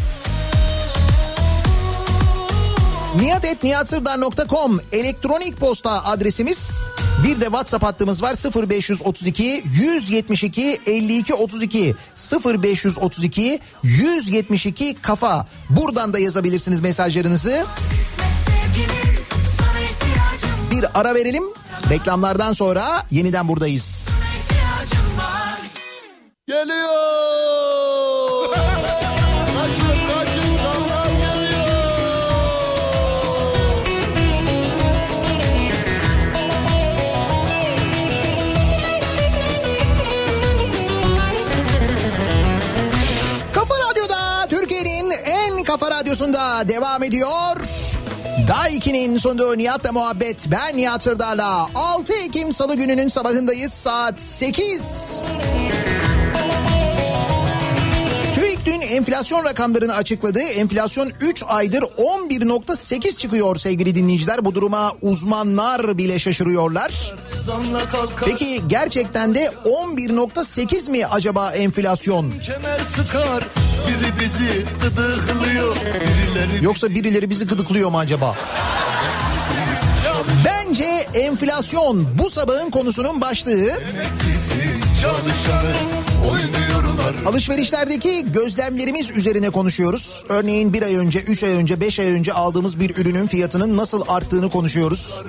[3.15, 6.85] niyatetniyatsırdar.com elektronik posta adresimiz.
[7.23, 8.35] Bir de WhatsApp hattımız var
[8.67, 11.95] 0532 172 52 32
[12.45, 15.47] 0532 172 kafa.
[15.69, 17.65] Buradan da yazabilirsiniz mesajlarınızı.
[20.71, 21.43] Bir ara verelim.
[21.89, 24.09] Reklamlardan sonra yeniden buradayız.
[26.47, 27.80] Geliyor.
[46.11, 47.55] Rabarba devam ediyor.
[48.69, 50.47] 2'nin sonunda Nihat'la muhabbet.
[50.51, 51.69] Ben Nihat Sırdar'la.
[51.75, 53.73] 6 Ekim Salı gününün sabahındayız.
[53.73, 55.21] Saat 8.
[58.35, 60.39] TÜİK dün enflasyon rakamlarını açıkladı.
[60.39, 64.45] Enflasyon 3 aydır 11.8 çıkıyor sevgili dinleyiciler.
[64.45, 67.13] Bu duruma uzmanlar bile şaşırıyorlar.
[68.25, 72.31] Peki gerçekten de 11.8 mi acaba enflasyon?
[72.31, 73.43] Kemer sıkar
[73.87, 78.35] biri bizi gıdıklıyor birileri Yoksa birileri bizi gıdıklıyor mu acaba?
[80.45, 83.79] Bence enflasyon bu sabahın konusunun başlığı.
[87.25, 90.23] Alışverişlerdeki gözlemlerimiz üzerine konuşuyoruz.
[90.29, 94.01] Örneğin bir ay önce, üç ay önce, beş ay önce aldığımız bir ürünün fiyatının nasıl
[94.07, 95.23] arttığını konuşuyoruz.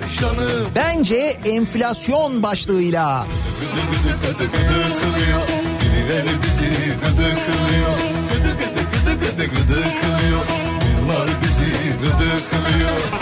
[0.75, 3.25] Bence enflasyon başlığıyla
[3.61, 5.63] birileri bizi gıdıklıyor
[7.03, 7.62] Gıdı
[9.37, 10.41] gıdı gıdıklıyor
[11.03, 11.71] Bunlar bizi
[12.01, 13.13] gıdıklıyor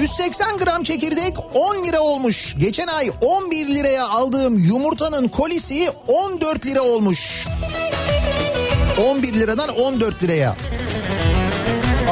[0.00, 2.54] 180 gram çekirdek 10 lira olmuş.
[2.58, 7.46] Geçen ay 11 liraya aldığım yumurtanın kolisi 14 lira olmuş.
[9.10, 10.56] 11 liradan 14 liraya.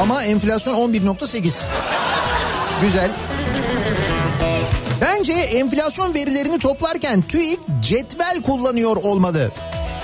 [0.01, 1.53] Ama enflasyon 11.8.
[2.81, 3.09] Güzel.
[5.01, 9.51] Bence enflasyon verilerini toplarken TÜİK cetvel kullanıyor olmalı.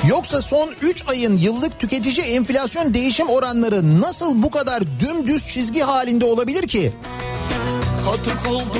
[0.07, 6.25] Yoksa son 3 ayın yıllık tüketici enflasyon değişim oranları nasıl bu kadar dümdüz çizgi halinde
[6.25, 6.91] olabilir ki?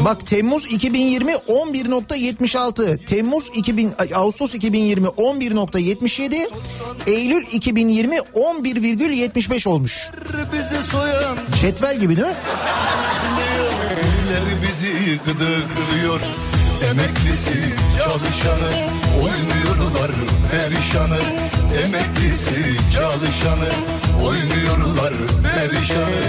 [0.05, 6.49] Bak Temmuz 2020 11.76, Temmuz 2000 ay, Ağustos 2020 11.77,
[7.07, 10.09] Eylül 2020 11,75 olmuş.
[11.61, 12.34] Cetvel gibi değil mi?
[14.61, 16.21] Bizi gıdıklıyor
[16.84, 18.69] Emeklisi çalışanı
[19.15, 20.11] oynuyorlar
[20.51, 21.19] perişanı
[21.86, 23.69] Emeklisi çalışanı
[24.25, 25.13] oynuyorlar
[25.43, 26.21] perişanı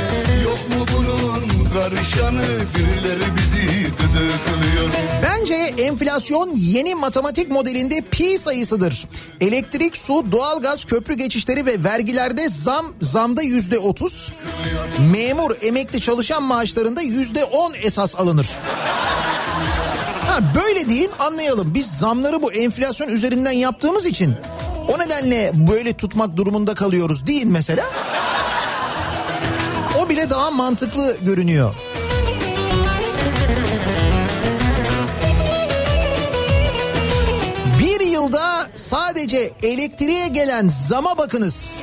[0.44, 2.44] Yok mu bunun karışanı
[2.74, 4.88] birileri bizi gıdıklıyor
[5.22, 9.09] Bence enflasyon yeni matematik modelinde pi sayısıdır.
[9.40, 14.32] Elektrik, su, doğalgaz, köprü geçişleri ve vergilerde zam, zamda yüzde otuz.
[15.12, 18.46] Memur, emekli çalışan maaşlarında yüzde on esas alınır.
[20.55, 21.74] Böyle deyin anlayalım.
[21.74, 24.34] Biz zamları bu enflasyon üzerinden yaptığımız için
[24.89, 27.84] o nedenle böyle tutmak durumunda kalıyoruz değil mesela.
[30.01, 31.74] O bile daha mantıklı görünüyor.
[37.80, 41.80] Bir yılda sadece elektriğe gelen zama bakınız.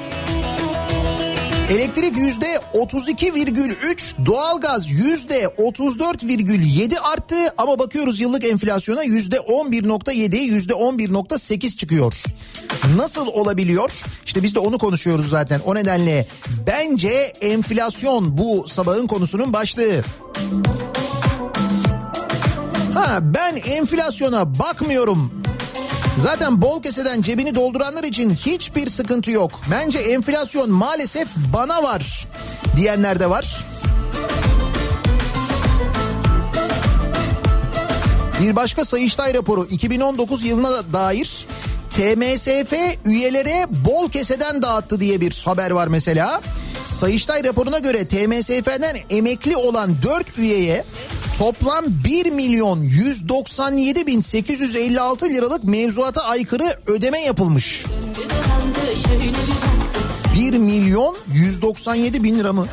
[1.70, 11.78] Elektrik yüzde 32,3, doğalgaz yüzde 34,7 arttı ama bakıyoruz yıllık enflasyona yüzde 11,7, yüzde 11,8
[11.78, 12.14] çıkıyor.
[12.98, 14.04] Nasıl olabiliyor?
[14.26, 15.60] İşte biz de onu konuşuyoruz zaten.
[15.66, 16.28] O nedenle
[16.68, 20.02] bence enflasyon bu sabahın konusunun başlığı.
[22.94, 25.45] Ha ben enflasyona bakmıyorum.
[26.18, 29.52] Zaten bol keseden cebini dolduranlar için hiçbir sıkıntı yok.
[29.72, 32.28] Bence enflasyon maalesef bana var
[32.76, 33.66] diyenler de var.
[38.42, 41.48] Bir başka Sayıştay raporu 2019 yılına dair
[41.90, 42.74] TMSF
[43.06, 46.42] üyelere bol keseden dağıttı diye bir haber var mesela.
[46.86, 50.86] Sayıştay raporuna göre TMSF'den emekli olan 4 üyeye
[51.38, 57.86] toplam 1 milyon 197 bin 856 liralık mevzuata aykırı ödeme yapılmış.
[60.36, 62.68] 1 milyon 197 bin lira mı?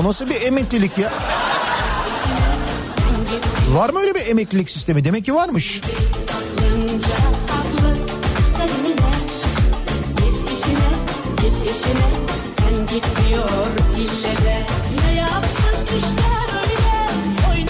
[0.00, 1.12] O nasıl bir emeklilik ya?
[3.70, 5.04] Var mı öyle bir emeklilik sistemi?
[5.04, 5.80] Demek ki varmış.
[6.66, 7.47] Sen
[12.90, 13.48] git diyor
[13.96, 14.66] illere
[15.06, 15.76] Ne yapsın
[17.52, 17.68] öyle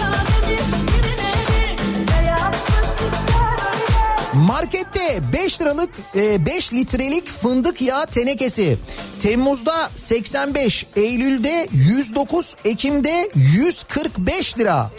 [4.47, 8.79] Markette 5 liralık 5 litrelik fındık yağı tenekesi
[9.23, 14.91] Temmuz'da 85, Eylül'de 109, Ekim'de 145 lira.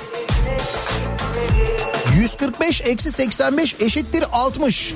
[2.22, 4.94] 145 eksi 85 eşittir 60.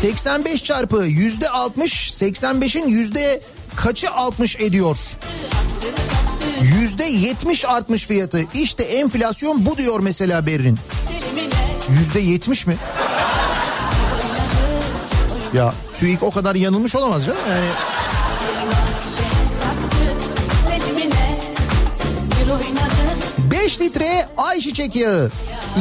[0.00, 3.40] 85 çarpı yüzde 60, 85'in yüzde
[3.76, 4.98] kaçı 60 ediyor?
[6.62, 8.40] Yüzde 70 artmış fiyatı.
[8.54, 10.78] İşte enflasyon bu diyor mesela Berrin.
[11.98, 12.76] Yüzde 70 mi?
[15.54, 17.38] Ya TÜİK o kadar yanılmış olamaz canım.
[17.50, 17.66] Yani
[20.76, 21.38] Elimine
[22.44, 23.20] Bir oynadı
[23.50, 25.30] 5 litre ayçiçek yağı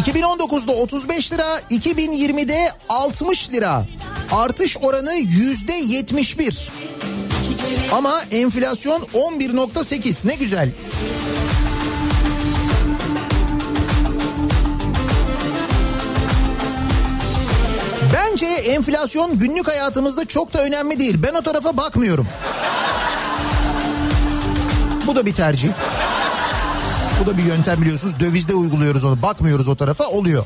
[0.06, 3.86] 2019'da 35 lira 2020'de 60 lira
[4.32, 7.11] artış oranı yüzde 71 İki geriye
[7.92, 10.72] Ama enflasyon 11.8 ne güzel.
[18.14, 21.16] Bence enflasyon günlük hayatımızda çok da önemli değil.
[21.24, 22.28] Ben o tarafa bakmıyorum.
[25.08, 25.70] Bu da bir tercih.
[27.22, 28.20] Bu da bir yöntem biliyorsunuz.
[28.20, 29.22] Dövizde uyguluyoruz onu.
[29.22, 30.46] Bakmıyoruz o tarafa oluyor.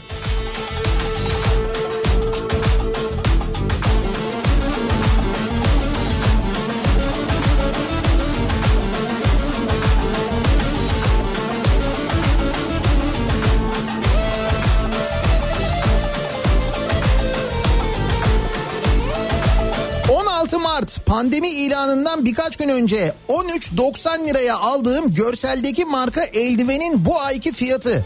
[21.16, 28.06] Pandemi ilanından birkaç gün önce 13.90 liraya aldığım görseldeki marka eldivenin bu ayki fiyatı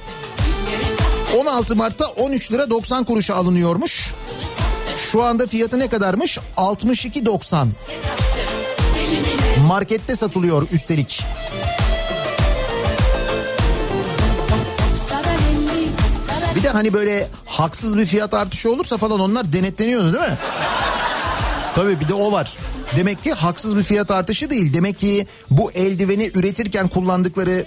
[1.40, 4.14] 16 Mart'ta 13 lira 90 kuruşa alınıyormuş.
[4.98, 6.40] Şu anda fiyatı ne kadarmış?
[6.58, 7.68] 62.90.
[9.68, 11.22] Markette satılıyor üstelik.
[16.56, 20.38] Bir de hani böyle haksız bir fiyat artışı olursa falan onlar denetleniyordu değil mi?
[21.76, 22.54] Tabii bir de o var.
[22.96, 24.74] Demek ki haksız bir fiyat artışı değil.
[24.74, 27.66] Demek ki bu eldiveni üretirken kullandıkları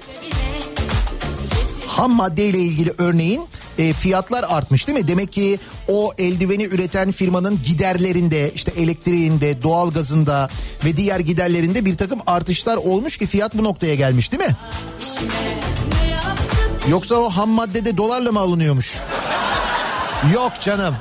[1.87, 3.43] ham maddeyle ilgili örneğin
[3.79, 5.09] e, fiyatlar artmış değil mi?
[5.09, 10.49] Demek ki o eldiveni üreten firmanın giderlerinde işte elektriğinde, doğalgazında
[10.85, 14.57] ve diğer giderlerinde bir takım artışlar olmuş ki fiyat bu noktaya gelmiş değil mi?
[16.89, 19.01] Yoksa o ham maddede dolarla mı alınıyormuş?
[20.35, 20.95] Yok canım.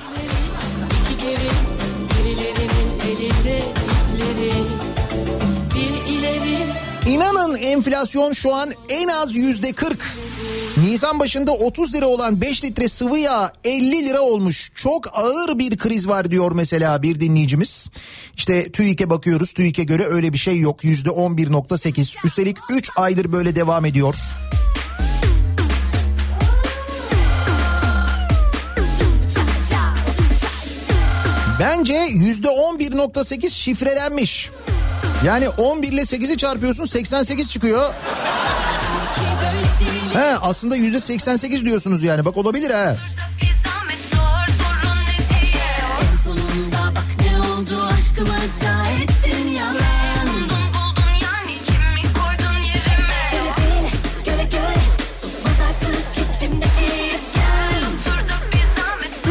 [7.08, 10.18] İnanın enflasyon şu an en az yüzde 40.
[10.78, 14.72] Nisan başında 30 lira olan 5 litre sıvı yağ 50 lira olmuş.
[14.76, 17.90] Çok ağır bir kriz var diyor mesela bir dinleyicimiz.
[18.38, 19.54] İşte TÜİK'e bakıyoruz.
[19.54, 20.84] TÜİK'e göre öyle bir şey yok.
[20.84, 22.26] Yüzde 11.8.
[22.26, 24.16] Üstelik 3 aydır böyle devam ediyor.
[31.60, 34.52] Bence yüzde 11.8 şifrelenmiş.
[35.26, 37.94] Yani 11 ile 8'i çarpıyorsun 88 çıkıyor.
[40.14, 42.98] He aslında yüzde 88 diyorsunuz yani bak olabilir ha.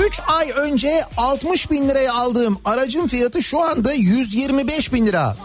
[0.07, 5.37] 3 ay önce 60 bin liraya aldığım aracın fiyatı şu anda 125 bin lira.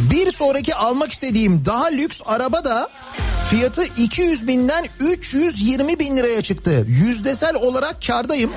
[0.00, 2.88] Bir sonraki almak istediğim daha lüks araba da
[3.50, 6.84] fiyatı 200 binden 320 bin liraya çıktı.
[6.88, 8.50] Yüzdesel olarak kardayım.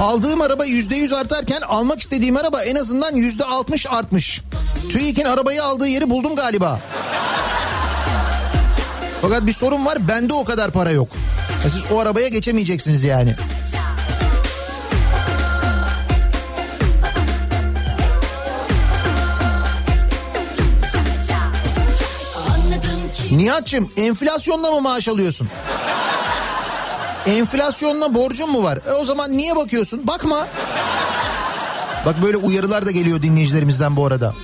[0.00, 4.42] Aldığım araba yüzde yüz artarken almak istediğim araba en azından yüzde altmış artmış.
[4.90, 6.80] TÜİK'in arabayı aldığı yeri buldum galiba.
[9.22, 11.08] Fakat bir sorun var bende o kadar para yok.
[11.64, 13.34] Ya siz o arabaya geçemeyeceksiniz yani.
[23.30, 25.48] Nihat'cığım enflasyonla mı maaş alıyorsun?
[27.26, 28.78] Enflasyonla borcun mu var?
[28.88, 30.06] E o zaman niye bakıyorsun?
[30.06, 30.46] Bakma.
[32.06, 34.34] Bak böyle uyarılar da geliyor dinleyicilerimizden bu arada.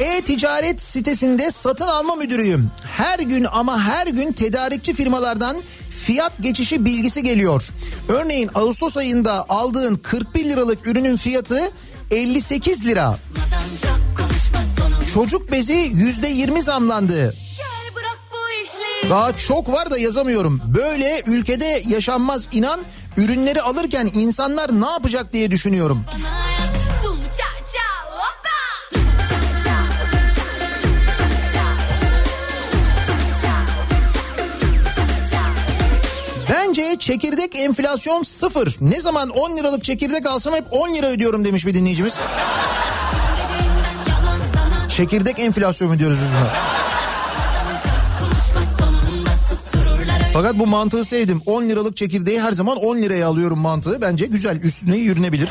[0.00, 2.70] E-ticaret sitesinde satın alma müdürüyüm.
[2.96, 5.56] Her gün ama her gün tedarikçi firmalardan
[5.90, 7.68] fiyat geçişi bilgisi geliyor.
[8.08, 11.72] Örneğin Ağustos ayında aldığın 41 liralık ürünün fiyatı
[12.10, 13.18] 58 lira.
[15.14, 17.34] Çocuk bezi %20 zamlandı.
[17.58, 19.10] Gel bırak bu işleri.
[19.10, 20.60] Daha çok var da yazamıyorum.
[20.74, 22.80] Böyle ülkede yaşanmaz inan
[23.16, 26.04] ürünleri alırken insanlar ne yapacak diye düşünüyorum.
[26.10, 26.20] Tum
[36.50, 38.76] Bence çekirdek enflasyon sıfır.
[38.80, 42.14] Ne zaman 10 liralık çekirdek alsam hep 10 lira ödüyorum demiş bir dinleyicimiz.
[44.88, 46.52] Çekirdek enflasyon mu diyoruz biz buna?
[50.32, 51.42] Fakat bu mantığı sevdim.
[51.46, 54.00] 10 liralık çekirdeği her zaman 10 liraya alıyorum mantığı.
[54.00, 55.48] Bence güzel üstüne yürünebilir.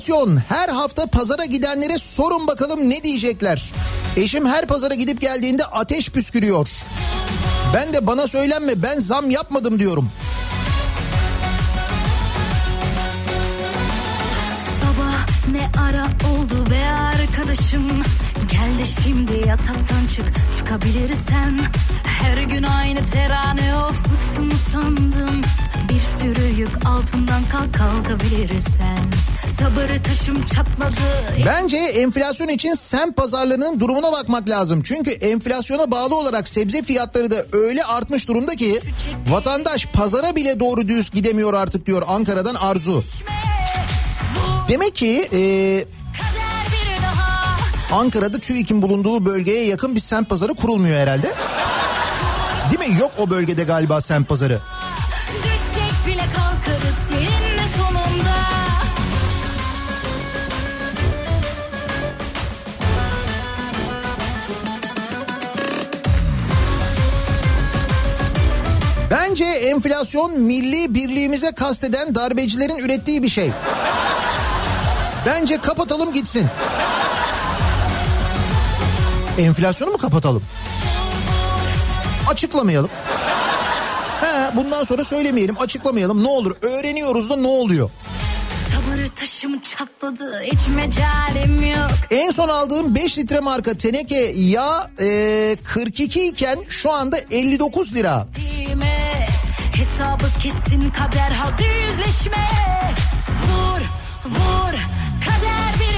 [0.00, 3.72] Enflasyon her hafta pazara gidenlere sorun bakalım ne diyecekler.
[4.16, 6.68] Eşim her pazara gidip geldiğinde ateş püskürüyor.
[7.74, 10.10] Ben de bana söylenme ben zam yapmadım diyorum.
[17.50, 17.88] Arkadaşım.
[18.50, 21.58] Gel de şimdi yataktan çık çıkabilirsen.
[22.04, 25.40] Her gün aynı terane of bıktım sandım
[25.88, 28.98] Bir sürü yük altından kalk kalkabilirsen.
[29.58, 30.94] Sabır taşım çatladı.
[31.46, 34.82] Bence enflasyon için semt pazarlarının durumuna bakmak lazım.
[34.82, 38.80] Çünkü enflasyona bağlı olarak sebze fiyatları da öyle artmış durumda ki
[39.28, 43.02] vatandaş pazara bile doğru düz gidemiyor artık diyor Ankara'dan Arzu.
[44.68, 45.84] Demek ki e,
[47.92, 51.34] Ankara'da TÜİK'in bulunduğu bölgeye yakın bir semt pazarı kurulmuyor herhalde.
[52.70, 53.00] Değil mi?
[53.00, 54.58] Yok o bölgede galiba semt pazarı.
[69.10, 73.50] Bence enflasyon milli birliğimize kasteden darbecilerin ürettiği bir şey.
[75.26, 76.46] Bence kapatalım gitsin.
[79.40, 80.42] Enflasyonu mu kapatalım?
[82.28, 82.90] Açıklamayalım.
[84.20, 86.24] He, bundan sonra söylemeyelim, açıklamayalım.
[86.24, 87.90] Ne olur öğreniyoruz da ne oluyor?
[89.20, 96.26] Taşım çatladı hiç mecalim yok En son aldığım 5 litre marka teneke yağ e, 42
[96.26, 98.26] iken şu anda 59 lira.
[99.76, 102.46] Hesabı kesin kader hadi yüzleşme
[103.46, 103.80] Vur
[104.30, 104.72] vur
[105.24, 105.89] kader bir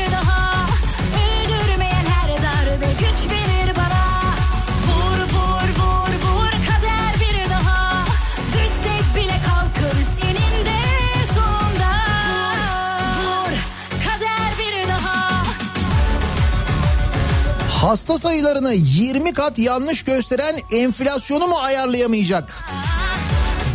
[17.93, 22.65] Hasta sayılarını 20 kat yanlış gösteren enflasyonu mu ayarlayamayacak?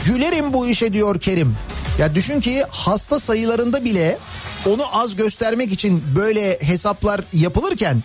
[0.06, 1.56] Gülerim bu işe diyor Kerim.
[2.00, 4.18] Ya düşün ki hasta sayılarında bile
[4.66, 8.04] onu az göstermek için böyle hesaplar yapılırken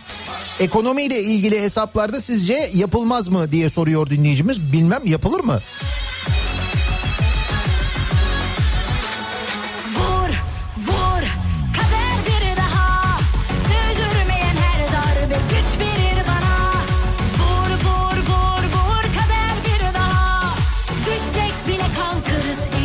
[0.60, 4.72] ekonomiyle ilgili hesaplarda sizce yapılmaz mı diye soruyor dinleyicimiz.
[4.72, 5.60] Bilmem yapılır mı?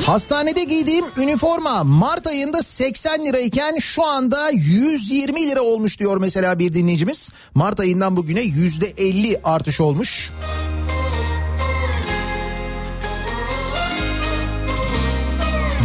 [0.08, 6.74] Hastanede giydiğim üniforma Mart ayında 80 lirayken şu anda 120 lira olmuş diyor mesela bir
[6.74, 7.30] dinleyicimiz.
[7.56, 10.32] Mart ayından bugüne %50 artış olmuş.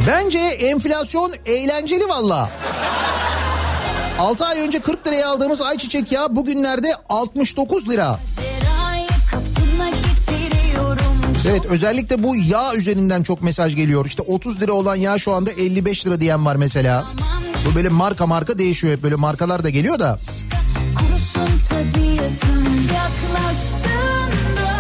[0.07, 2.51] Bence enflasyon eğlenceli valla.
[4.18, 8.18] 6 ay önce 40 liraya aldığımız ayçiçek yağı bugünlerde 69 lira.
[11.49, 14.07] Evet özellikle bu yağ üzerinden çok mesaj geliyor.
[14.07, 17.05] İşte 30 lira olan yağ şu anda 55 lira diyen var mesela.
[17.70, 20.16] Bu böyle marka marka değişiyor hep böyle markalar da geliyor da.
[20.99, 22.64] Kurusun tabiatım
[22.95, 24.72] yaklaştığında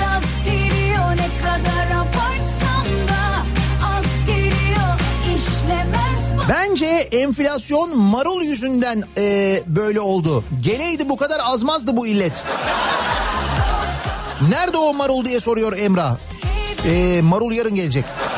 [0.00, 3.44] Yaz geliyor ne kadar abartsam da
[3.86, 10.44] Az geliyor işlemez Bence enflasyon marul yüzünden eee, böyle oldu.
[10.60, 12.44] Geleydi bu kadar azmazdı bu illet.
[14.48, 16.16] Nerede o marul diye soruyor Emrah.
[16.84, 18.04] Eee, marul yarın gelecek.
[18.04, 18.30] E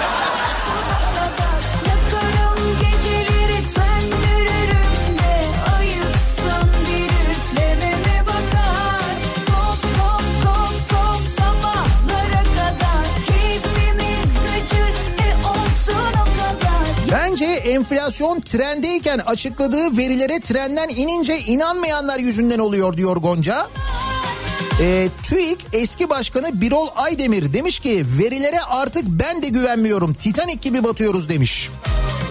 [17.12, 23.66] Bence enflasyon trendeyken açıkladığı verilere trenden inince inanmayanlar yüzünden oluyor diyor Gonca.
[24.81, 30.14] Ee, TÜİK eski başkanı Birol Aydemir demiş ki verilere artık ben de güvenmiyorum.
[30.14, 31.70] Titanik gibi batıyoruz demiş.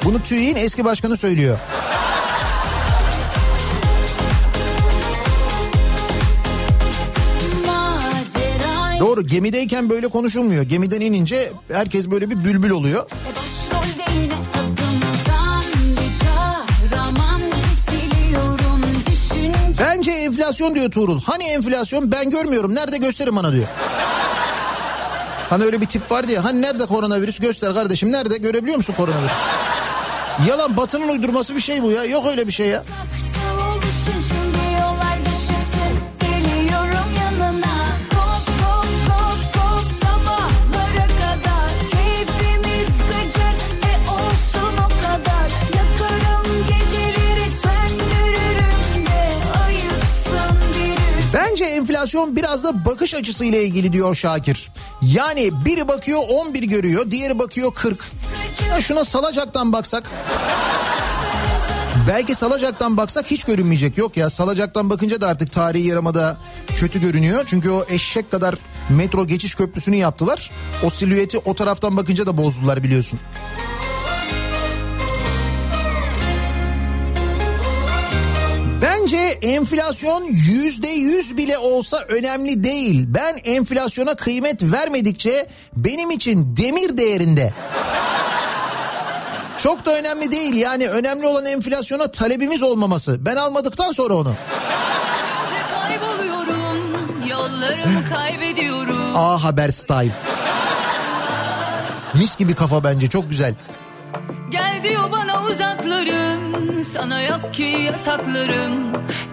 [0.03, 1.57] Bunu TÜİK'in eski başkanı söylüyor.
[8.99, 10.63] Doğru gemideyken böyle konuşulmuyor.
[10.63, 13.09] Gemiden inince herkes böyle bir bülbül oluyor.
[13.35, 14.90] Başrolde yine adımdan
[20.21, 21.21] enflasyon diyor Tuğrul.
[21.21, 22.75] Hani enflasyon ben görmüyorum.
[22.75, 23.67] Nerede gösterin bana diyor.
[25.49, 26.43] Hani öyle bir tip vardı ya.
[26.43, 28.11] Hani nerede koronavirüs göster kardeşim.
[28.11, 29.31] Nerede görebiliyor musun koronavirüs?
[30.47, 32.03] Yalan batının uydurması bir şey bu ya.
[32.03, 32.83] Yok öyle bir şey ya.
[52.21, 54.71] Enflasyon biraz da bakış açısıyla ilgili diyor Şakir.
[55.01, 57.99] Yani biri bakıyor 11 görüyor, diğeri bakıyor 40.
[58.69, 60.03] Ya şuna salacaktan baksak.
[62.07, 63.97] Belki salacaktan baksak hiç görünmeyecek.
[63.97, 66.37] Yok ya salacaktan bakınca da artık tarihi yaramada
[66.75, 67.43] kötü görünüyor.
[67.45, 68.55] Çünkü o eşek kadar
[68.89, 70.51] metro geçiş köprüsünü yaptılar.
[70.83, 73.19] O silüeti o taraftan bakınca da bozdular biliyorsun.
[79.01, 83.05] Bence enflasyon yüzde yüz bile olsa önemli değil.
[83.07, 87.53] Ben enflasyona kıymet vermedikçe benim için demir değerinde.
[89.57, 93.25] Çok da önemli değil yani önemli olan enflasyona talebimiz olmaması.
[93.25, 94.33] Ben almadıktan sonra onu.
[99.15, 100.11] A Haber Style.
[102.13, 103.55] Mis gibi kafa bence çok güzel.
[104.51, 108.73] Gel diyor bana uzaklarım, sana yok ki yasaklarım.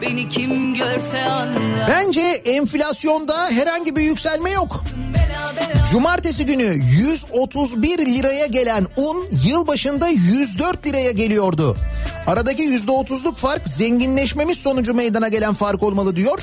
[0.03, 1.89] Beni kim görse anlar.
[1.89, 4.85] Bence enflasyonda herhangi bir yükselme yok.
[5.93, 11.77] Cumartesi günü 131 liraya gelen un yılbaşında 104 liraya geliyordu.
[12.27, 16.43] Aradaki %30'luk fark zenginleşmemiz sonucu meydana gelen fark olmalı diyor.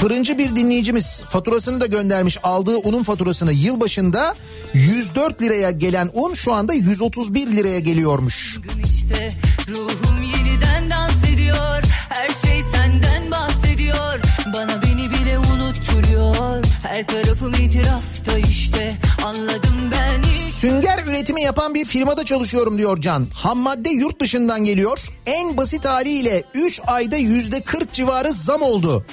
[0.00, 4.34] Fırıncı bir dinleyicimiz faturasını da göndermiş aldığı unun faturasını yılbaşında
[4.74, 8.58] 104 liraya gelen un şu anda 131 liraya geliyormuş.
[8.84, 9.32] işte
[9.68, 11.82] ruhum yeniden dans ediyor.
[12.08, 14.20] Her şey senden bahsediyor.
[14.54, 16.64] Bana beni bile unutturuyor.
[16.86, 18.94] Her tarafım itirafta işte.
[19.24, 23.26] Anladım ben ilk Sünger üretimi yapan bir firmada çalışıyorum diyor Can.
[23.34, 24.98] Ham madde yurt dışından geliyor.
[25.26, 29.06] En basit haliyle 3 ayda yüzde 40 civarı zam oldu.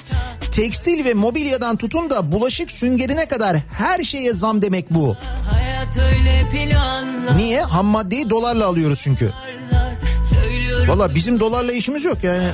[0.52, 5.16] Tekstil ve mobilyadan tutun da bulaşık süngerine kadar her şeye zam demek bu.
[7.36, 7.62] Niye?
[7.62, 9.32] Ham maddeyi dolarla alıyoruz çünkü.
[10.88, 12.48] Valla bizim dolarla işimiz yok yani.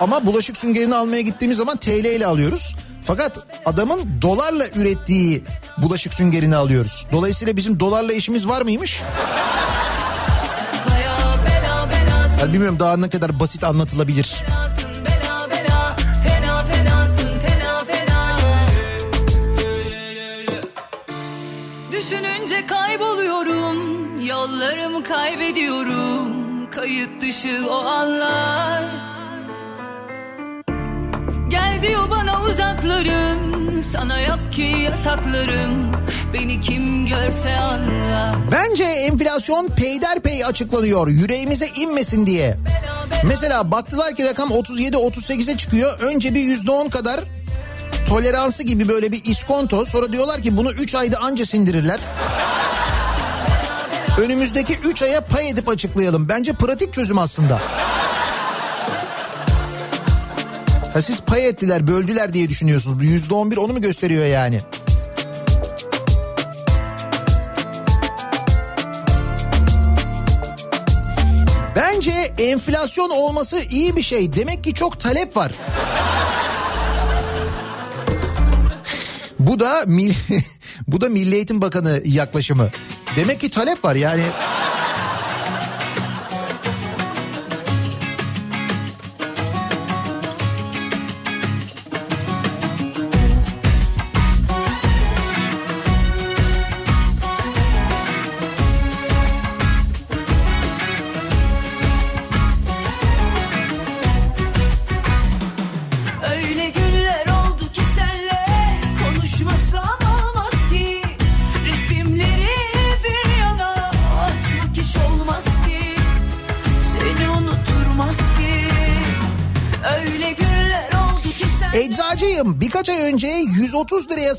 [0.00, 2.74] Ama bulaşık süngerini almaya gittiğimiz zaman TL ile alıyoruz.
[3.02, 5.44] Fakat adamın dolarla ürettiği
[5.78, 7.06] bulaşık süngerini alıyoruz.
[7.12, 9.02] Dolayısıyla bizim dolarla işimiz var mıymış?
[12.42, 14.44] Ben bilmiyorum daha ne kadar basit anlatılabilir.
[21.92, 24.26] Düşününce kayboluyorum.
[24.26, 26.30] Yollarımı kaybediyorum.
[26.70, 29.09] Kayıt dışı o anlar.
[31.82, 33.82] Diyor bana uzaklarım.
[33.82, 35.92] Sana yok ki yasaklarım.
[36.34, 38.36] Beni kim görse anlar.
[38.52, 42.56] Bence enflasyon peyderpey açıklanıyor yüreğimize inmesin diye.
[43.24, 45.98] Mesela baktılar ki rakam 37-38'e çıkıyor.
[46.00, 47.20] Önce bir %10 kadar
[48.08, 49.84] toleransı gibi böyle bir iskonto.
[49.84, 52.00] Sonra diyorlar ki bunu 3 ayda anca sindirirler.
[54.20, 56.28] Önümüzdeki 3 aya pay edip açıklayalım.
[56.28, 57.60] Bence pratik çözüm aslında.
[61.00, 63.00] Ha siz pay ettiler, böldüler diye düşünüyorsunuz.
[63.00, 64.60] Bu %11 onu mu gösteriyor yani?
[71.76, 74.32] Bence enflasyon olması iyi bir şey.
[74.32, 75.52] Demek ki çok talep var.
[79.38, 79.84] Bu da
[80.88, 82.70] bu da Milli Eğitim Bakanı yaklaşımı.
[83.16, 84.22] Demek ki talep var yani.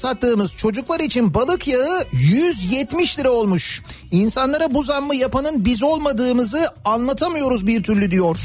[0.01, 3.83] Sattığımız çocuklar için balık yağı 170 lira olmuş.
[4.11, 8.37] İnsanlara bu zammı yapanın biz olmadığımızı anlatamıyoruz bir türlü diyor.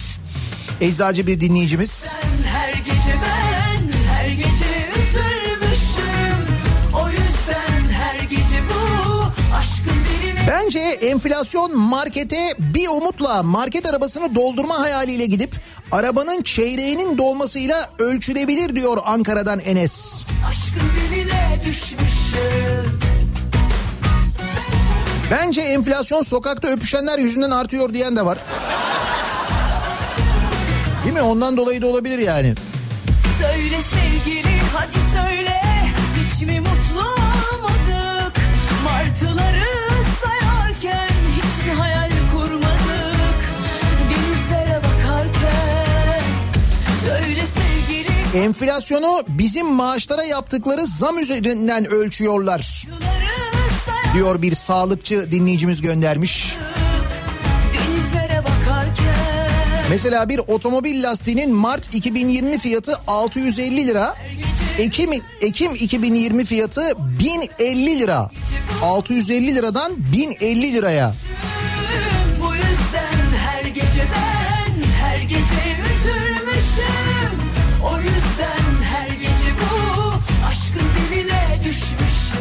[0.80, 2.14] Eczacı bir dinleyicimiz.
[2.52, 3.82] her gece ben
[4.12, 6.46] her gece üzülmüşüm
[6.94, 9.22] O yüzden her gece bu
[9.56, 15.50] aşkın diline Bence enflasyon markete bir umutla market arabasını doldurma hayaliyle gidip
[15.92, 20.24] arabanın çeyreğinin dolmasıyla ölçülebilir diyor Ankara'dan Enes.
[20.50, 21.25] Aşkın diline
[25.30, 28.38] Bence enflasyon sokakta öpüşenler yüzünden artıyor diyen de var.
[31.04, 31.22] Değil mi?
[31.22, 32.54] Ondan dolayı da olabilir yani.
[33.38, 35.65] Söyle sevgili hadi söyle
[48.36, 52.86] Enflasyonu bizim maaşlara yaptıkları zam üzerinden ölçüyorlar.
[54.14, 56.56] Diyor bir sağlıkçı dinleyicimiz göndermiş.
[59.90, 64.14] Mesela bir otomobil lastiğinin Mart 2020 fiyatı 650 lira.
[64.78, 65.10] Ekim,
[65.40, 68.30] Ekim 2020 fiyatı 1050 lira.
[68.82, 71.14] 650 liradan 1050 liraya.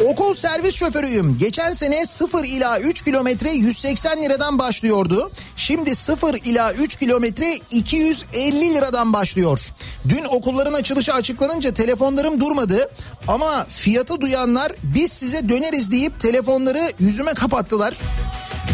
[0.06, 1.38] Okul servis şoförüyüm.
[1.38, 5.30] Geçen sene 0 ila 3 kilometre 180 liradan başlıyordu.
[5.56, 9.60] Şimdi 0 ila 3 kilometre 250 liradan başlıyor.
[10.08, 12.90] Dün okulların açılışı açıklanınca telefonlarım durmadı.
[13.28, 17.94] Ama fiyatı duyanlar biz size döneriz deyip telefonları yüzüme kapattılar.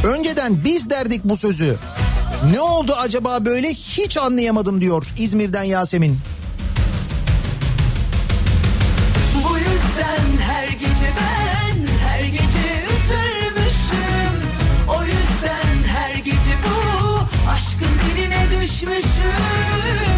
[0.04, 1.76] Önceden biz derdik bu sözü.
[2.52, 6.18] Ne oldu acaba böyle hiç anlayamadım diyor İzmir'den Yasemin.
[9.34, 10.41] Bu yüzden
[18.82, 20.11] geçmişim.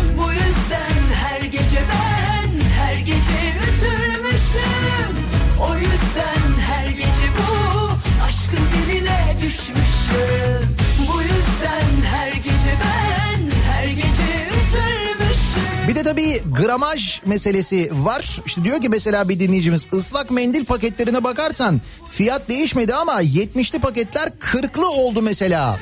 [15.94, 18.40] Bir de tabii gramaj meselesi var.
[18.46, 24.28] İşte diyor ki mesela bir dinleyicimiz ıslak mendil paketlerine bakarsan fiyat değişmedi ama 70'li paketler
[24.28, 25.78] 40'lı oldu mesela.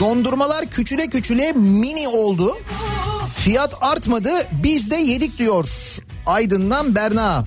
[0.00, 2.58] Dondurmalar küçüle küçüle mini oldu.
[3.36, 4.30] Fiyat artmadı
[4.62, 5.68] biz de yedik diyor
[6.26, 7.44] Aydın'dan Berna.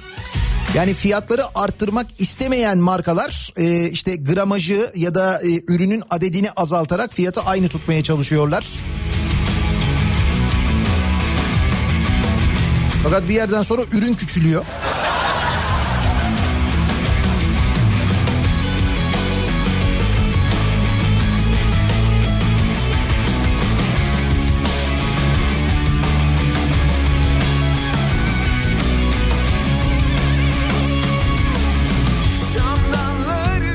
[0.75, 7.41] Yani fiyatları arttırmak istemeyen markalar e, işte gramajı ya da e, ürünün adedini azaltarak fiyatı
[7.41, 8.65] aynı tutmaya çalışıyorlar.
[13.03, 14.65] Fakat bir yerden sonra ürün küçülüyor.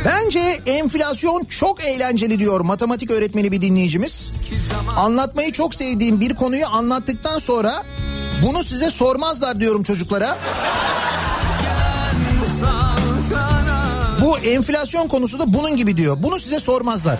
[0.04, 4.40] Bence enflasyon çok eğlenceli diyor matematik öğretmeni bir dinleyicimiz.
[4.96, 7.84] Anlatmayı çok sevdiğim bir konuyu anlattıktan sonra
[8.42, 10.38] bunu size sormazlar diyorum çocuklara.
[14.22, 16.16] Bu enflasyon konusu da bunun gibi diyor.
[16.22, 17.18] Bunu size sormazlar.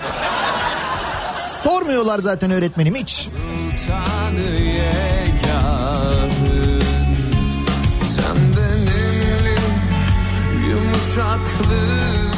[1.63, 3.29] Sormuyorlar zaten öğretmenim hiç.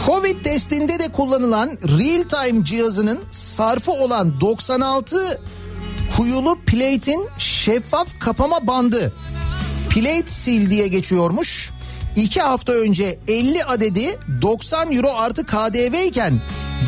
[0.06, 5.40] Covid testinde de kullanılan real time cihazının sarfı olan 96
[6.16, 9.12] kuyulu plate'in şeffaf kapama bandı
[9.90, 11.70] plate seal diye geçiyormuş.
[12.16, 16.40] İki hafta önce 50 adedi 90 euro artı KDV iken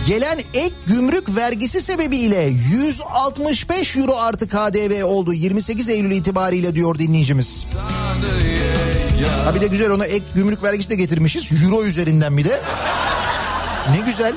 [0.07, 7.67] gelen ek gümrük vergisi sebebiyle 165 euro artı KDV oldu 28 Eylül itibariyle diyor dinleyicimiz.
[9.45, 12.61] Ha bir de güzel ona ek gümrük vergisi de getirmişiz euro üzerinden bir de.
[13.91, 14.33] Ne güzel.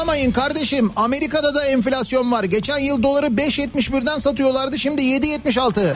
[0.00, 0.90] Ağlamayın kardeşim.
[0.96, 2.44] Amerika'da da enflasyon var.
[2.44, 4.78] Geçen yıl doları 5.71'den satıyorlardı.
[4.78, 5.94] Şimdi 7.76.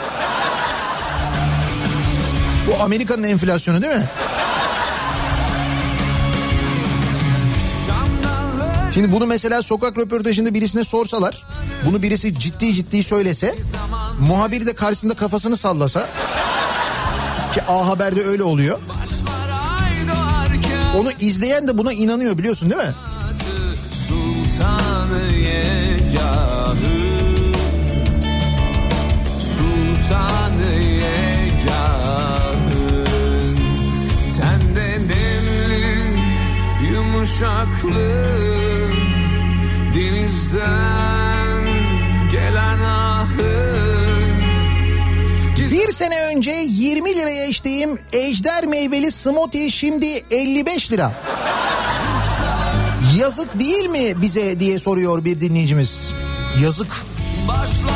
[2.66, 4.04] Bu Amerika'nın enflasyonu değil mi?
[8.94, 11.46] Şimdi bunu mesela sokak röportajında birisine sorsalar,
[11.86, 13.54] bunu birisi ciddi ciddi söylese,
[14.28, 16.08] muhabiri de karşısında kafasını sallasa,
[17.54, 18.78] ki A Haber'de öyle oluyor.
[20.98, 22.94] Onu izleyen de buna inanıyor biliyorsun değil mi?
[37.24, 38.94] Yumuşaklık
[39.94, 41.64] Denizden
[42.32, 43.84] gelen ahı.
[45.72, 51.12] Bir sene önce 20 liraya içtiğim ejder meyveli smoothie şimdi 55 lira.
[53.18, 56.12] Yazık değil mi bize diye soruyor bir dinleyicimiz.
[56.62, 57.04] Yazık.
[57.48, 57.93] Başlar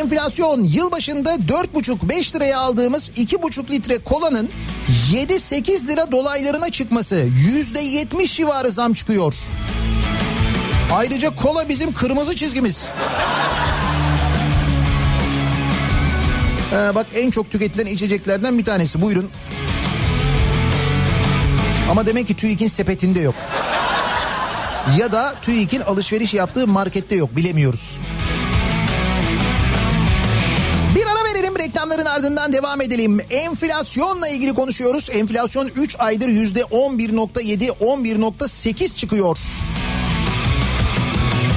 [0.00, 4.48] Enflasyon yılbaşında 4,5-5 liraya aldığımız 2,5 litre kolanın
[5.12, 9.34] 7-8 lira dolaylarına çıkması %70 civarı zam çıkıyor.
[10.92, 12.88] Ayrıca kola bizim kırmızı çizgimiz.
[16.72, 19.30] Ee, bak en çok tüketilen içeceklerden bir tanesi buyurun.
[21.90, 23.34] Ama demek ki TÜİK'in sepetinde yok.
[24.98, 27.98] Ya da TÜİK'in alışveriş yaptığı markette yok bilemiyoruz.
[31.60, 33.20] Reklamların ardından devam edelim.
[33.30, 35.10] Enflasyonla ilgili konuşuyoruz.
[35.12, 39.38] Enflasyon 3 aydır %11.7 11.8 çıkıyor.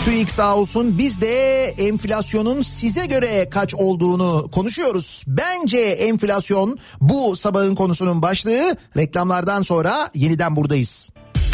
[0.05, 5.23] TÜİK sağ olsun biz de enflasyonun size göre kaç olduğunu konuşuyoruz.
[5.27, 8.77] Bence enflasyon bu sabahın konusunun başlığı.
[8.97, 11.09] Reklamlardan sonra yeniden buradayız.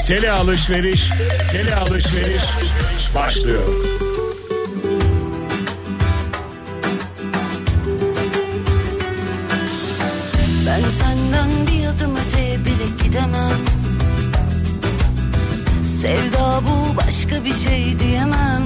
[0.08, 1.10] Tele alışveriş,
[1.52, 2.44] tele alışveriş
[3.16, 3.64] başlıyor.
[10.70, 13.58] Ben senden bir adım öteye bile gidemem
[16.02, 18.64] Sevda bu başka bir şey diyemem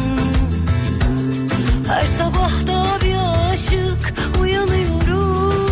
[1.88, 3.16] Her sabah da bir
[3.54, 5.68] aşık uyanıyorum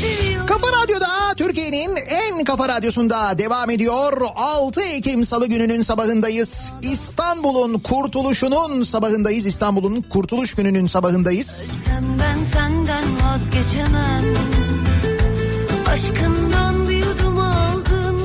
[0.00, 4.22] Seviyorum Kafa Radyo'da Türkiye'nin en kafa radyosunda devam ediyor.
[4.36, 6.72] 6 Ekim Salı gününün sabahındayız.
[6.82, 9.46] İstanbul'un kurtuluşunun sabahındayız.
[9.46, 11.74] İstanbul'un kurtuluş gününün sabahındayız.
[11.86, 14.37] Sen ben senden vazgeçemem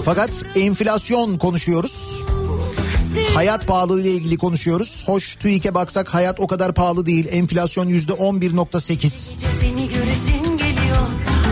[0.06, 2.24] Fakat enflasyon konuşuyoruz.
[3.34, 5.04] Hayat pahalılığı ile ilgili konuşuyoruz.
[5.06, 7.28] Hoş TÜİK'e baksak hayat o kadar pahalı değil.
[7.32, 9.36] Enflasyon yüzde 11.8.
[9.62, 10.98] Seni göresin geliyor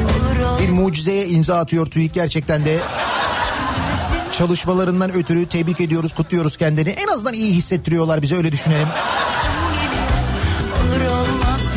[0.03, 2.77] Olur olur Bir mucizeye imza atıyor TÜİK gerçekten de.
[4.31, 6.89] Çalışmalarından ötürü tebrik ediyoruz, kutluyoruz kendini.
[6.89, 8.87] En azından iyi hissettiriyorlar bize öyle düşünelim.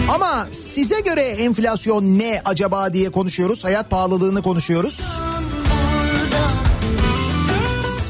[0.09, 3.65] Ama size göre enflasyon ne acaba diye konuşuyoruz.
[3.65, 5.19] Hayat pahalılığını konuşuyoruz.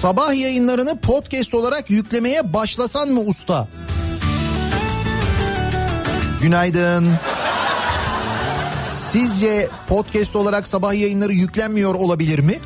[0.00, 3.68] Sabah yayınlarını podcast olarak yüklemeye başlasan mı usta?
[6.42, 7.12] Günaydın.
[8.82, 12.58] Sizce podcast olarak sabah yayınları yüklenmiyor olabilir mi?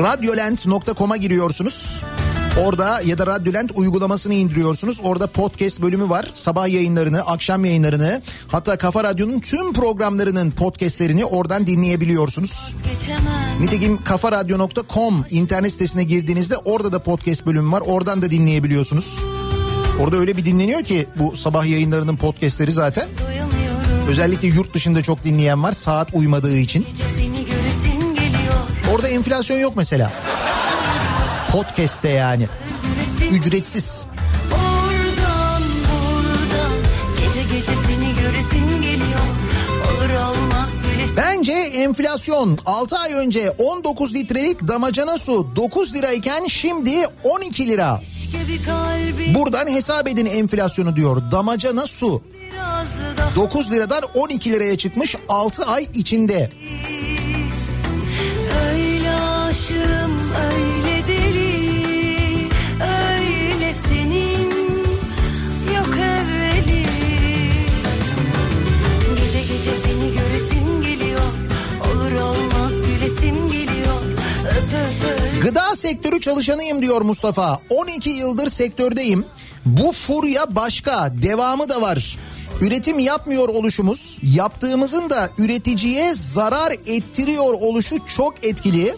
[0.00, 2.02] Radyolent.com'a giriyorsunuz.
[2.58, 5.00] Orada ya da Radyolent uygulamasını indiriyorsunuz.
[5.02, 6.30] Orada podcast bölümü var.
[6.34, 12.74] Sabah yayınlarını, akşam yayınlarını, hatta Kafa Radyo'nun tüm programlarının podcastlerini oradan dinleyebiliyorsunuz.
[13.60, 17.82] Nitekim kafaradyo.com internet sitesine girdiğinizde orada da podcast bölümü var.
[17.86, 19.18] Oradan da dinleyebiliyorsunuz.
[20.00, 23.08] Orada öyle bir dinleniyor ki bu sabah yayınlarının podcastleri zaten.
[24.08, 26.86] Özellikle yurt dışında çok dinleyen var saat uymadığı için.
[28.94, 30.12] Orada enflasyon yok mesela.
[31.52, 32.48] Podcast'te yani.
[33.30, 34.06] Ücretsiz.
[34.52, 36.72] oradan buradan
[37.16, 39.20] Gece gece seni göresin geliyor
[39.84, 40.68] Olur olmaz
[41.16, 48.00] Bence enflasyon 6 ay önce 19 litrelik damacana su 9 lirayken şimdi 12 lira.
[49.34, 51.22] Buradan hesap edin enflasyonu diyor.
[51.32, 52.22] Damacana su
[52.52, 56.50] biraz daha 9 liradan 12 liraya çıkmış 6 ay içinde.
[58.72, 60.18] Öyle aşığım
[60.52, 60.59] öyle
[75.50, 77.58] Gıda sektörü çalışanıyım diyor Mustafa.
[77.70, 79.24] 12 yıldır sektördeyim.
[79.64, 82.18] Bu furya başka, devamı da var.
[82.60, 88.94] Üretim yapmıyor oluşumuz, yaptığımızın da üreticiye zarar ettiriyor oluşu çok etkili.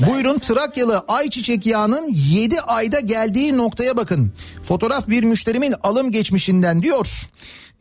[0.00, 4.32] Buyurun Trakyalı ayçiçek yağının 7 ayda geldiği noktaya bakın.
[4.62, 7.08] Fotoğraf bir müşterimin alım geçmişinden diyor.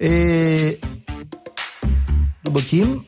[0.01, 0.75] Ee,
[2.45, 3.05] dur bakayım.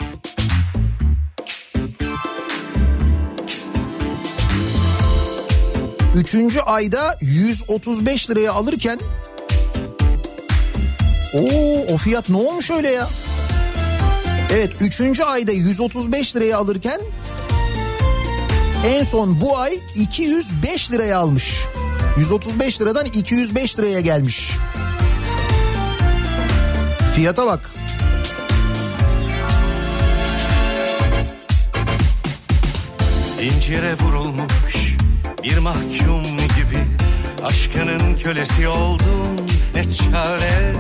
[6.16, 9.00] Üçüncü ayda 135 liraya alırken
[11.34, 13.08] Oo o fiyat ne olmuş öyle ya?
[14.54, 17.00] Evet üçüncü ayda 135 liraya alırken
[18.86, 21.56] en son bu ay 205 liraya almış.
[22.18, 24.52] 135 liradan 205 liraya gelmiş.
[27.16, 27.70] Fiyata bak.
[33.38, 34.98] Zincire vurulmuş
[35.44, 36.84] bir mahkum gibi
[37.46, 39.28] Aşkının kölesi oldum.
[39.76, 40.74] Ne çare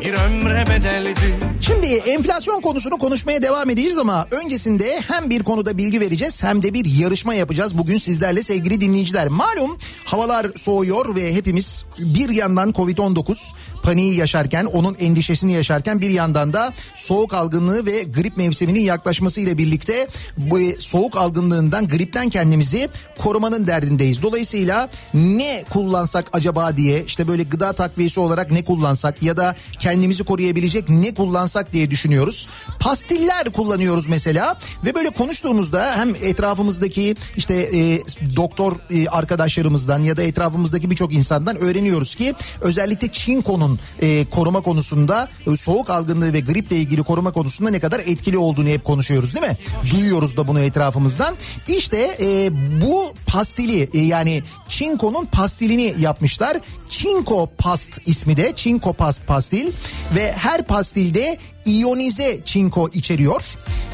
[0.00, 6.00] bir ömre bedeldi Şimdi enflasyon konusunu konuşmaya devam edeceğiz ama öncesinde hem bir konuda bilgi
[6.00, 9.28] vereceğiz hem de bir yarışma yapacağız bugün sizlerle sevgili dinleyiciler.
[9.28, 13.52] Malum havalar soğuyor ve hepimiz bir yandan Covid-19
[13.82, 19.58] paniği yaşarken onun endişesini yaşarken bir yandan da soğuk algınlığı ve grip mevsiminin yaklaşması ile
[19.58, 20.06] birlikte
[20.36, 24.22] bu soğuk algınlığından gripten kendimizi korumanın derdindeyiz.
[24.22, 29.56] Dolayısıyla ne kullansak acaba diye işte böyle gıda takviyesi olarak ne kullansak ya da
[29.86, 32.48] kendimizi koruyabilecek ne kullansak diye düşünüyoruz.
[32.80, 38.02] Pastiller kullanıyoruz mesela ve böyle konuştuğumuzda hem etrafımızdaki işte e,
[38.36, 45.28] doktor e, arkadaşlarımızdan ya da etrafımızdaki birçok insandan öğreniyoruz ki özellikle çinkonun e, koruma konusunda
[45.46, 49.46] e, soğuk algınlığı ve griple ilgili koruma konusunda ne kadar etkili olduğunu hep konuşuyoruz değil
[49.46, 49.56] mi?
[49.92, 51.36] Duyuyoruz da bunu etrafımızdan.
[51.68, 52.50] İşte e,
[52.82, 56.56] bu pastili e, yani çinkonun pastilini yapmışlar.
[56.88, 59.72] Çinko past ismi de çinko past pastil
[60.14, 63.42] ve her pastilde iyonize çinko içeriyor.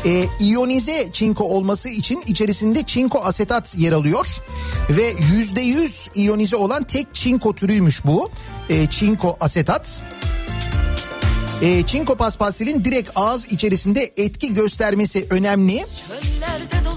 [0.04, 4.26] E, iyonize çinko olması için içerisinde çinko asetat yer alıyor
[4.90, 8.30] ve yüzde yüz iyonize olan tek çinko türüymüş bu.
[8.68, 10.02] E, çinko asetat.
[11.62, 15.86] E, çinko pas pastilin direkt ağız içerisinde etki göstermesi önemli.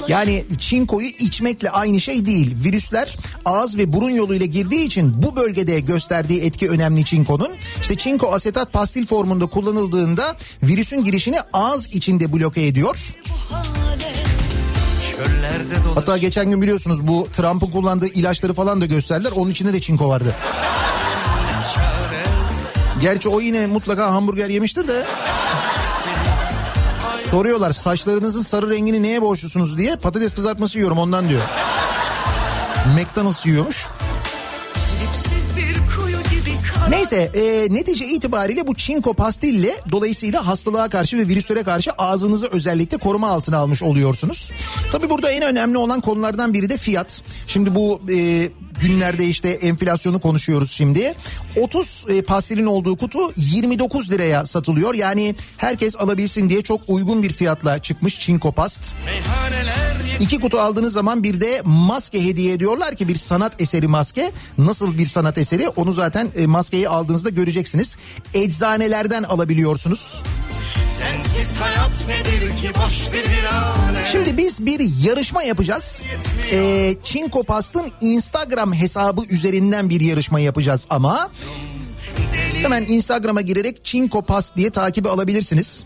[0.07, 2.55] Yani çinkoyu içmekle aynı şey değil.
[2.63, 3.15] Virüsler
[3.45, 7.49] ağız ve burun yoluyla girdiği için bu bölgede gösterdiği etki önemli çinkonun.
[7.81, 12.97] İşte çinko asetat pastil formunda kullanıldığında virüsün girişini ağız içinde bloke ediyor.
[15.95, 19.31] Hatta geçen gün biliyorsunuz bu Trump'ın kullandığı ilaçları falan da gösterdiler.
[19.31, 20.35] Onun içinde de çinko vardı.
[23.01, 25.03] Gerçi o yine mutlaka hamburger yemiştir de.
[27.13, 31.41] Soruyorlar saçlarınızın sarı rengini neye borçlusunuz diye patates kızartması yiyorum ondan diyor.
[32.95, 33.87] McDonald's yiyormuş.
[36.89, 42.97] Neyse e, netice itibariyle bu çinko pastille dolayısıyla hastalığa karşı ve virüslere karşı ağzınızı özellikle
[42.97, 44.51] koruma altına almış oluyorsunuz.
[44.91, 47.23] Tabi burada en önemli olan konulardan biri de fiyat.
[47.47, 48.49] Şimdi bu e,
[48.81, 51.13] günlerde işte enflasyonu konuşuyoruz şimdi.
[51.61, 54.93] 30 e, pastilin olduğu kutu 29 liraya satılıyor.
[54.93, 58.95] Yani herkes alabilsin diye çok uygun bir fiyatla çıkmış çinko past.
[60.19, 64.31] İki kutu aldığınız zaman bir de maske hediye ediyorlar ki bir sanat eseri maske.
[64.57, 67.97] Nasıl bir sanat eseri onu zaten e, maskeyi aldığınızda göreceksiniz.
[68.33, 70.23] Eczanelerden alabiliyorsunuz.
[70.87, 76.03] sensiz hayat nedir ki boş bir virane Şimdi biz bir yarışma yapacağız.
[76.51, 81.29] Ee, Çinko Past'ın Instagram hesabı üzerinden bir yarışma yapacağız ama...
[82.61, 85.83] Hemen Instagram'a girerek Çinko Past diye takibi alabilirsiniz.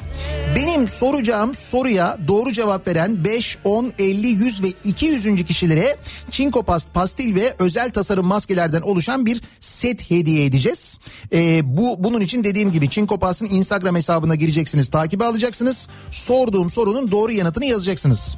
[0.56, 5.46] Benim soracağım soruya doğru cevap veren 5, 10, 50, 100 ve 200.
[5.46, 5.98] kişilere
[6.32, 11.00] Çinko Past pastil ve özel tasarım maskelerden oluşan bir set hediye edeceğiz.
[11.34, 15.88] Ee, bu bunun için dediğim gibi Çinko Past'ın Instagram hesabına gireceksiniz, takibi alacaksınız.
[16.12, 18.38] Sorduğum sorunun doğru yanıtını yazacaksınız.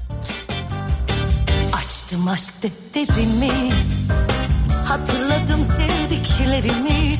[1.73, 3.51] Açtım aşk defterimi
[4.91, 7.15] Hatırladım sevdiklerimi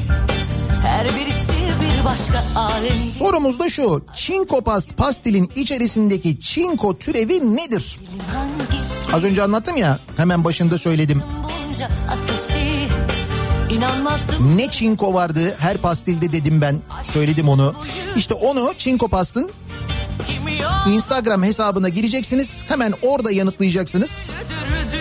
[0.86, 4.06] Her birisi bir başka alem Sorumuz da şu.
[4.16, 8.00] Çinko past pastilin içerisindeki çinko türevi nedir?
[8.34, 10.00] Hangisi Az önce anlattım ya.
[10.18, 11.24] Hemen başında söyledim.
[12.10, 12.88] ateşi
[14.56, 16.80] Ne çinko vardı her pastilde dedim ben.
[17.04, 17.74] Söyledim onu.
[18.16, 19.52] İşte onu çinko pastın
[20.88, 22.64] Instagram hesabına gireceksiniz.
[22.68, 24.34] Hemen orada yanıtlayacaksınız.
[24.34, 25.01] öldürdü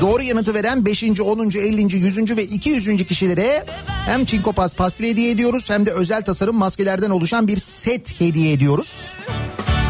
[0.00, 1.02] Doğru yanıtı veren 5.
[1.02, 1.50] 10.
[1.50, 1.96] 50.
[1.96, 2.36] 100.
[2.36, 3.06] ve 200.
[3.06, 3.64] kişilere
[4.06, 8.52] hem çinko past pastil hediye ediyoruz hem de özel tasarım maskelerden oluşan bir set hediye
[8.52, 9.16] ediyoruz.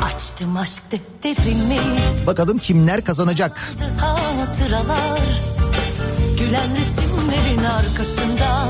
[0.05, 1.81] Açtım aşk defterimi
[2.27, 3.73] Bakalım kimler kazanacak?
[4.01, 5.21] Hatıralar
[6.39, 8.69] Gülen resimlerin arkasından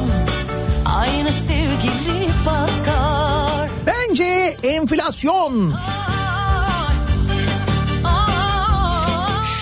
[0.85, 5.71] Aynı sevgili bakar Bence enflasyon.
[5.71, 6.20] Ay,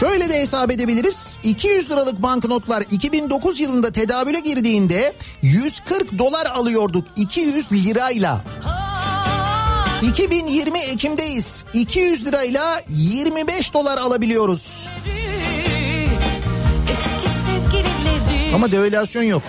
[0.00, 1.38] Şöyle de hesap edebiliriz.
[1.42, 5.12] 200 liralık banknotlar 2009 yılında tedavüle girdiğinde
[5.42, 8.40] 140 dolar alıyorduk 200 lirayla.
[10.02, 11.64] 2020 Ekim'deyiz.
[11.74, 14.88] 200 lirayla 25 dolar alabiliyoruz.
[18.54, 19.42] Ama devalüasyon yok.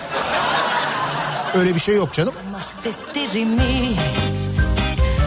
[1.54, 2.34] Öyle bir şey yok canım.
[2.60, 3.94] Aşk defterimi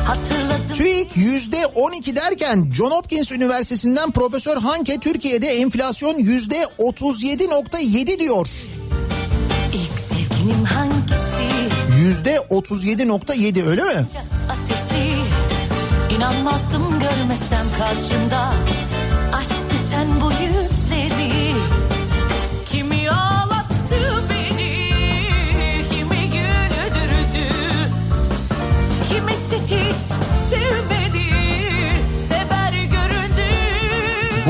[0.07, 8.47] Hatırladım TÜİK yüzde 12 derken John Hopkins Üniversitesi'nden Profesör Hanke Türkiye'de enflasyon yüzde 37.7 diyor.
[9.73, 11.23] ilk sevgilim hangisi
[11.99, 14.05] Yüzde 37.7 öyle mi?
[14.49, 15.13] Ateşi
[16.17, 18.53] İnanmazdım görmesem karşımda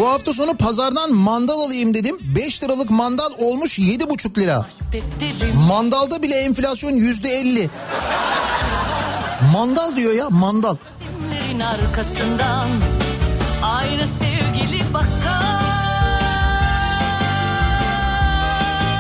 [0.07, 2.17] hafta sonu pazardan mandal alayım dedim.
[2.35, 4.65] 5 liralık mandal olmuş 7,5 lira.
[5.67, 7.69] Mandalda bile enflasyon %50.
[9.53, 10.75] Mandal diyor ya mandal.
[11.61, 12.67] arkasından
[13.63, 15.53] Aynı sevgili bakar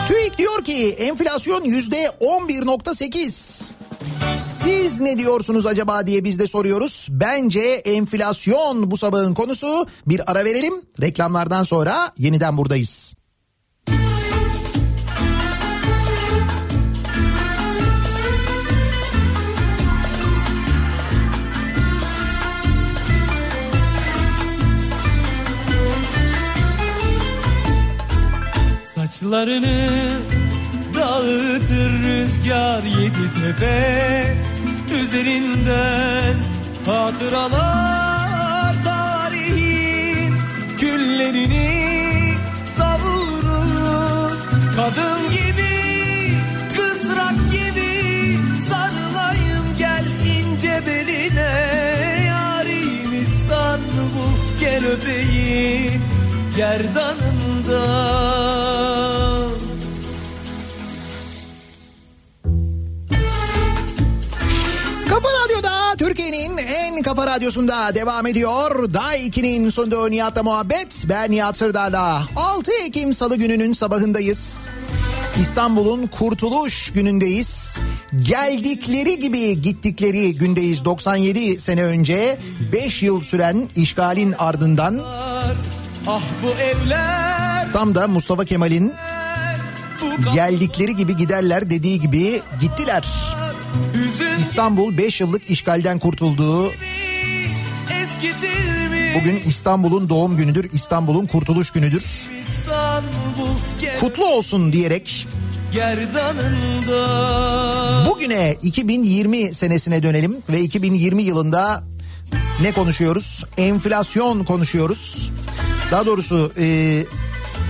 [0.07, 3.69] TÜİK diyor ki enflasyon yüzde 11.8.
[4.37, 7.07] Siz ne diyorsunuz acaba diye biz de soruyoruz.
[7.11, 9.85] Bence enflasyon bu sabahın konusu.
[10.07, 10.73] Bir ara verelim.
[11.01, 13.13] Reklamlardan sonra yeniden buradayız.
[28.95, 29.89] Saçlarını
[31.03, 34.37] dağıtır rüzgar yedi tepe
[35.01, 36.35] Üzerinden
[36.85, 40.33] hatıralar tarihin
[40.77, 41.69] Küllerini
[42.65, 44.31] savurur.
[44.75, 45.73] Kadın gibi
[46.77, 47.91] kızrak gibi
[48.69, 50.05] sarılayım gel
[50.37, 51.51] ince beline.
[52.27, 56.01] Yarim İstanbul gel öpeyim
[56.57, 57.93] gerdanından
[65.23, 68.93] Kafa Radyo'da Türkiye'nin en kafa radyosunda devam ediyor.
[68.93, 71.05] Day 2'nin sunduğu Nihat'la muhabbet.
[71.09, 72.23] Ben Nihat Sırdar'la.
[72.35, 74.67] 6 Ekim Salı gününün sabahındayız.
[75.41, 77.77] İstanbul'un kurtuluş günündeyiz.
[78.19, 80.85] Geldikleri gibi gittikleri gündeyiz.
[80.85, 82.37] 97 sene önce
[82.73, 84.99] 5 yıl süren işgalin ardından
[86.07, 88.93] Ah bu evler tam da Mustafa Kemal'in
[90.33, 93.03] geldikleri gibi giderler dediği gibi gittiler.
[94.39, 96.71] İstanbul 5 yıllık işgalden kurtulduğu
[99.15, 102.29] Bugün İstanbul'un doğum günüdür, İstanbul'un kurtuluş günüdür.
[103.99, 105.27] Kutlu olsun diyerek
[108.09, 111.83] bugüne 2020 senesine dönelim ve 2020 yılında
[112.61, 113.43] ne konuşuyoruz?
[113.57, 115.31] Enflasyon konuşuyoruz.
[115.91, 117.05] Daha doğrusu e,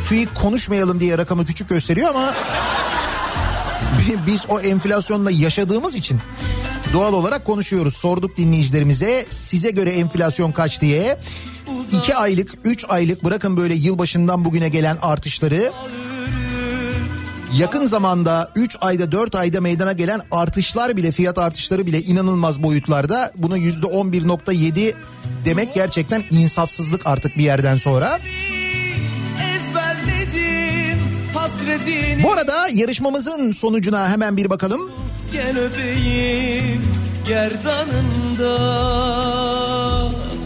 [0.09, 2.33] TÜİK konuşmayalım diye rakamı küçük gösteriyor ama
[4.27, 6.19] biz o enflasyonla yaşadığımız için
[6.93, 7.93] doğal olarak konuşuyoruz.
[7.93, 11.17] Sorduk dinleyicilerimize size göre enflasyon kaç diye.
[12.03, 15.71] 2 aylık, 3 aylık bırakın böyle yılbaşından bugüne gelen artışları.
[17.57, 23.31] Yakın zamanda 3 ayda 4 ayda meydana gelen artışlar bile fiyat artışları bile inanılmaz boyutlarda.
[23.37, 24.93] Buna %11.7
[25.45, 28.19] demek gerçekten insafsızlık artık bir yerden sonra.
[31.43, 34.91] Hasretini Bu arada yarışmamızın sonucuna hemen bir bakalım.
[35.33, 36.81] gel öpeyim
[37.27, 38.53] gerdanında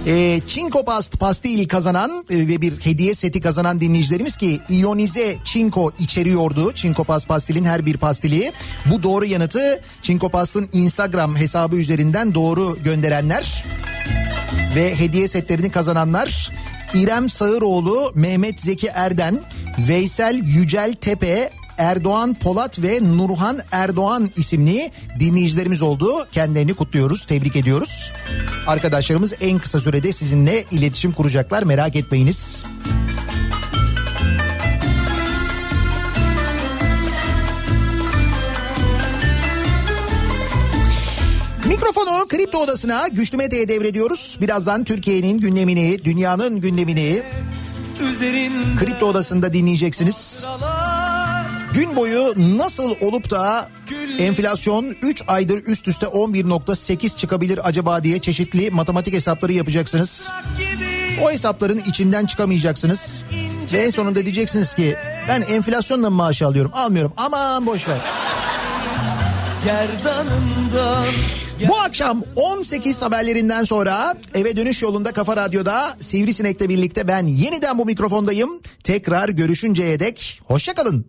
[0.07, 5.91] Ee, Çinko Past pastil kazanan e, ve bir hediye seti kazanan dinleyicilerimiz ki iyonize çinko
[5.99, 6.71] içeriyordu.
[6.73, 8.51] Çinko Past pastilin her bir pastili.
[8.85, 13.63] Bu doğru yanıtı Çinko Past'ın Instagram hesabı üzerinden doğru gönderenler
[14.75, 16.51] ve hediye setlerini kazananlar
[16.93, 19.39] İrem Sağıroğlu, Mehmet Zeki Erden,
[19.88, 26.27] Veysel Yücel Tepe, Erdoğan Polat ve Nurhan Erdoğan isimli dinleyicilerimiz oldu.
[26.31, 28.11] Kendilerini kutluyoruz, tebrik ediyoruz.
[28.68, 32.65] Arkadaşlarımız en kısa sürede sizinle iletişim kuracaklar merak etmeyiniz.
[41.68, 44.38] Mikrofonu Kripto Odası'na Güçlü Mete'ye devrediyoruz.
[44.41, 47.23] Birazdan Türkiye'nin gündemini, dünyanın gündemini
[48.80, 50.45] Kripto Odası'nda dinleyeceksiniz.
[51.73, 53.69] Gün boyu nasıl olup da
[54.19, 60.30] enflasyon 3 aydır üst üste 11.8 çıkabilir acaba diye çeşitli matematik hesapları yapacaksınız.
[61.23, 63.23] O hesapların içinden çıkamayacaksınız.
[63.73, 64.95] Ve en sonunda diyeceksiniz ki
[65.30, 66.72] ben enflasyonla maaş alıyorum?
[66.76, 67.14] Almıyorum.
[67.18, 67.98] Aman boş ver.
[69.65, 71.06] gerdanından
[71.65, 77.85] Bu akşam 18 haberlerinden sonra eve dönüş yolunda Kafa Radyo'da Sivrisinek'le birlikte ben yeniden bu
[77.85, 78.49] mikrofondayım.
[78.84, 81.05] Tekrar görüşünceye dek hoşçakalın.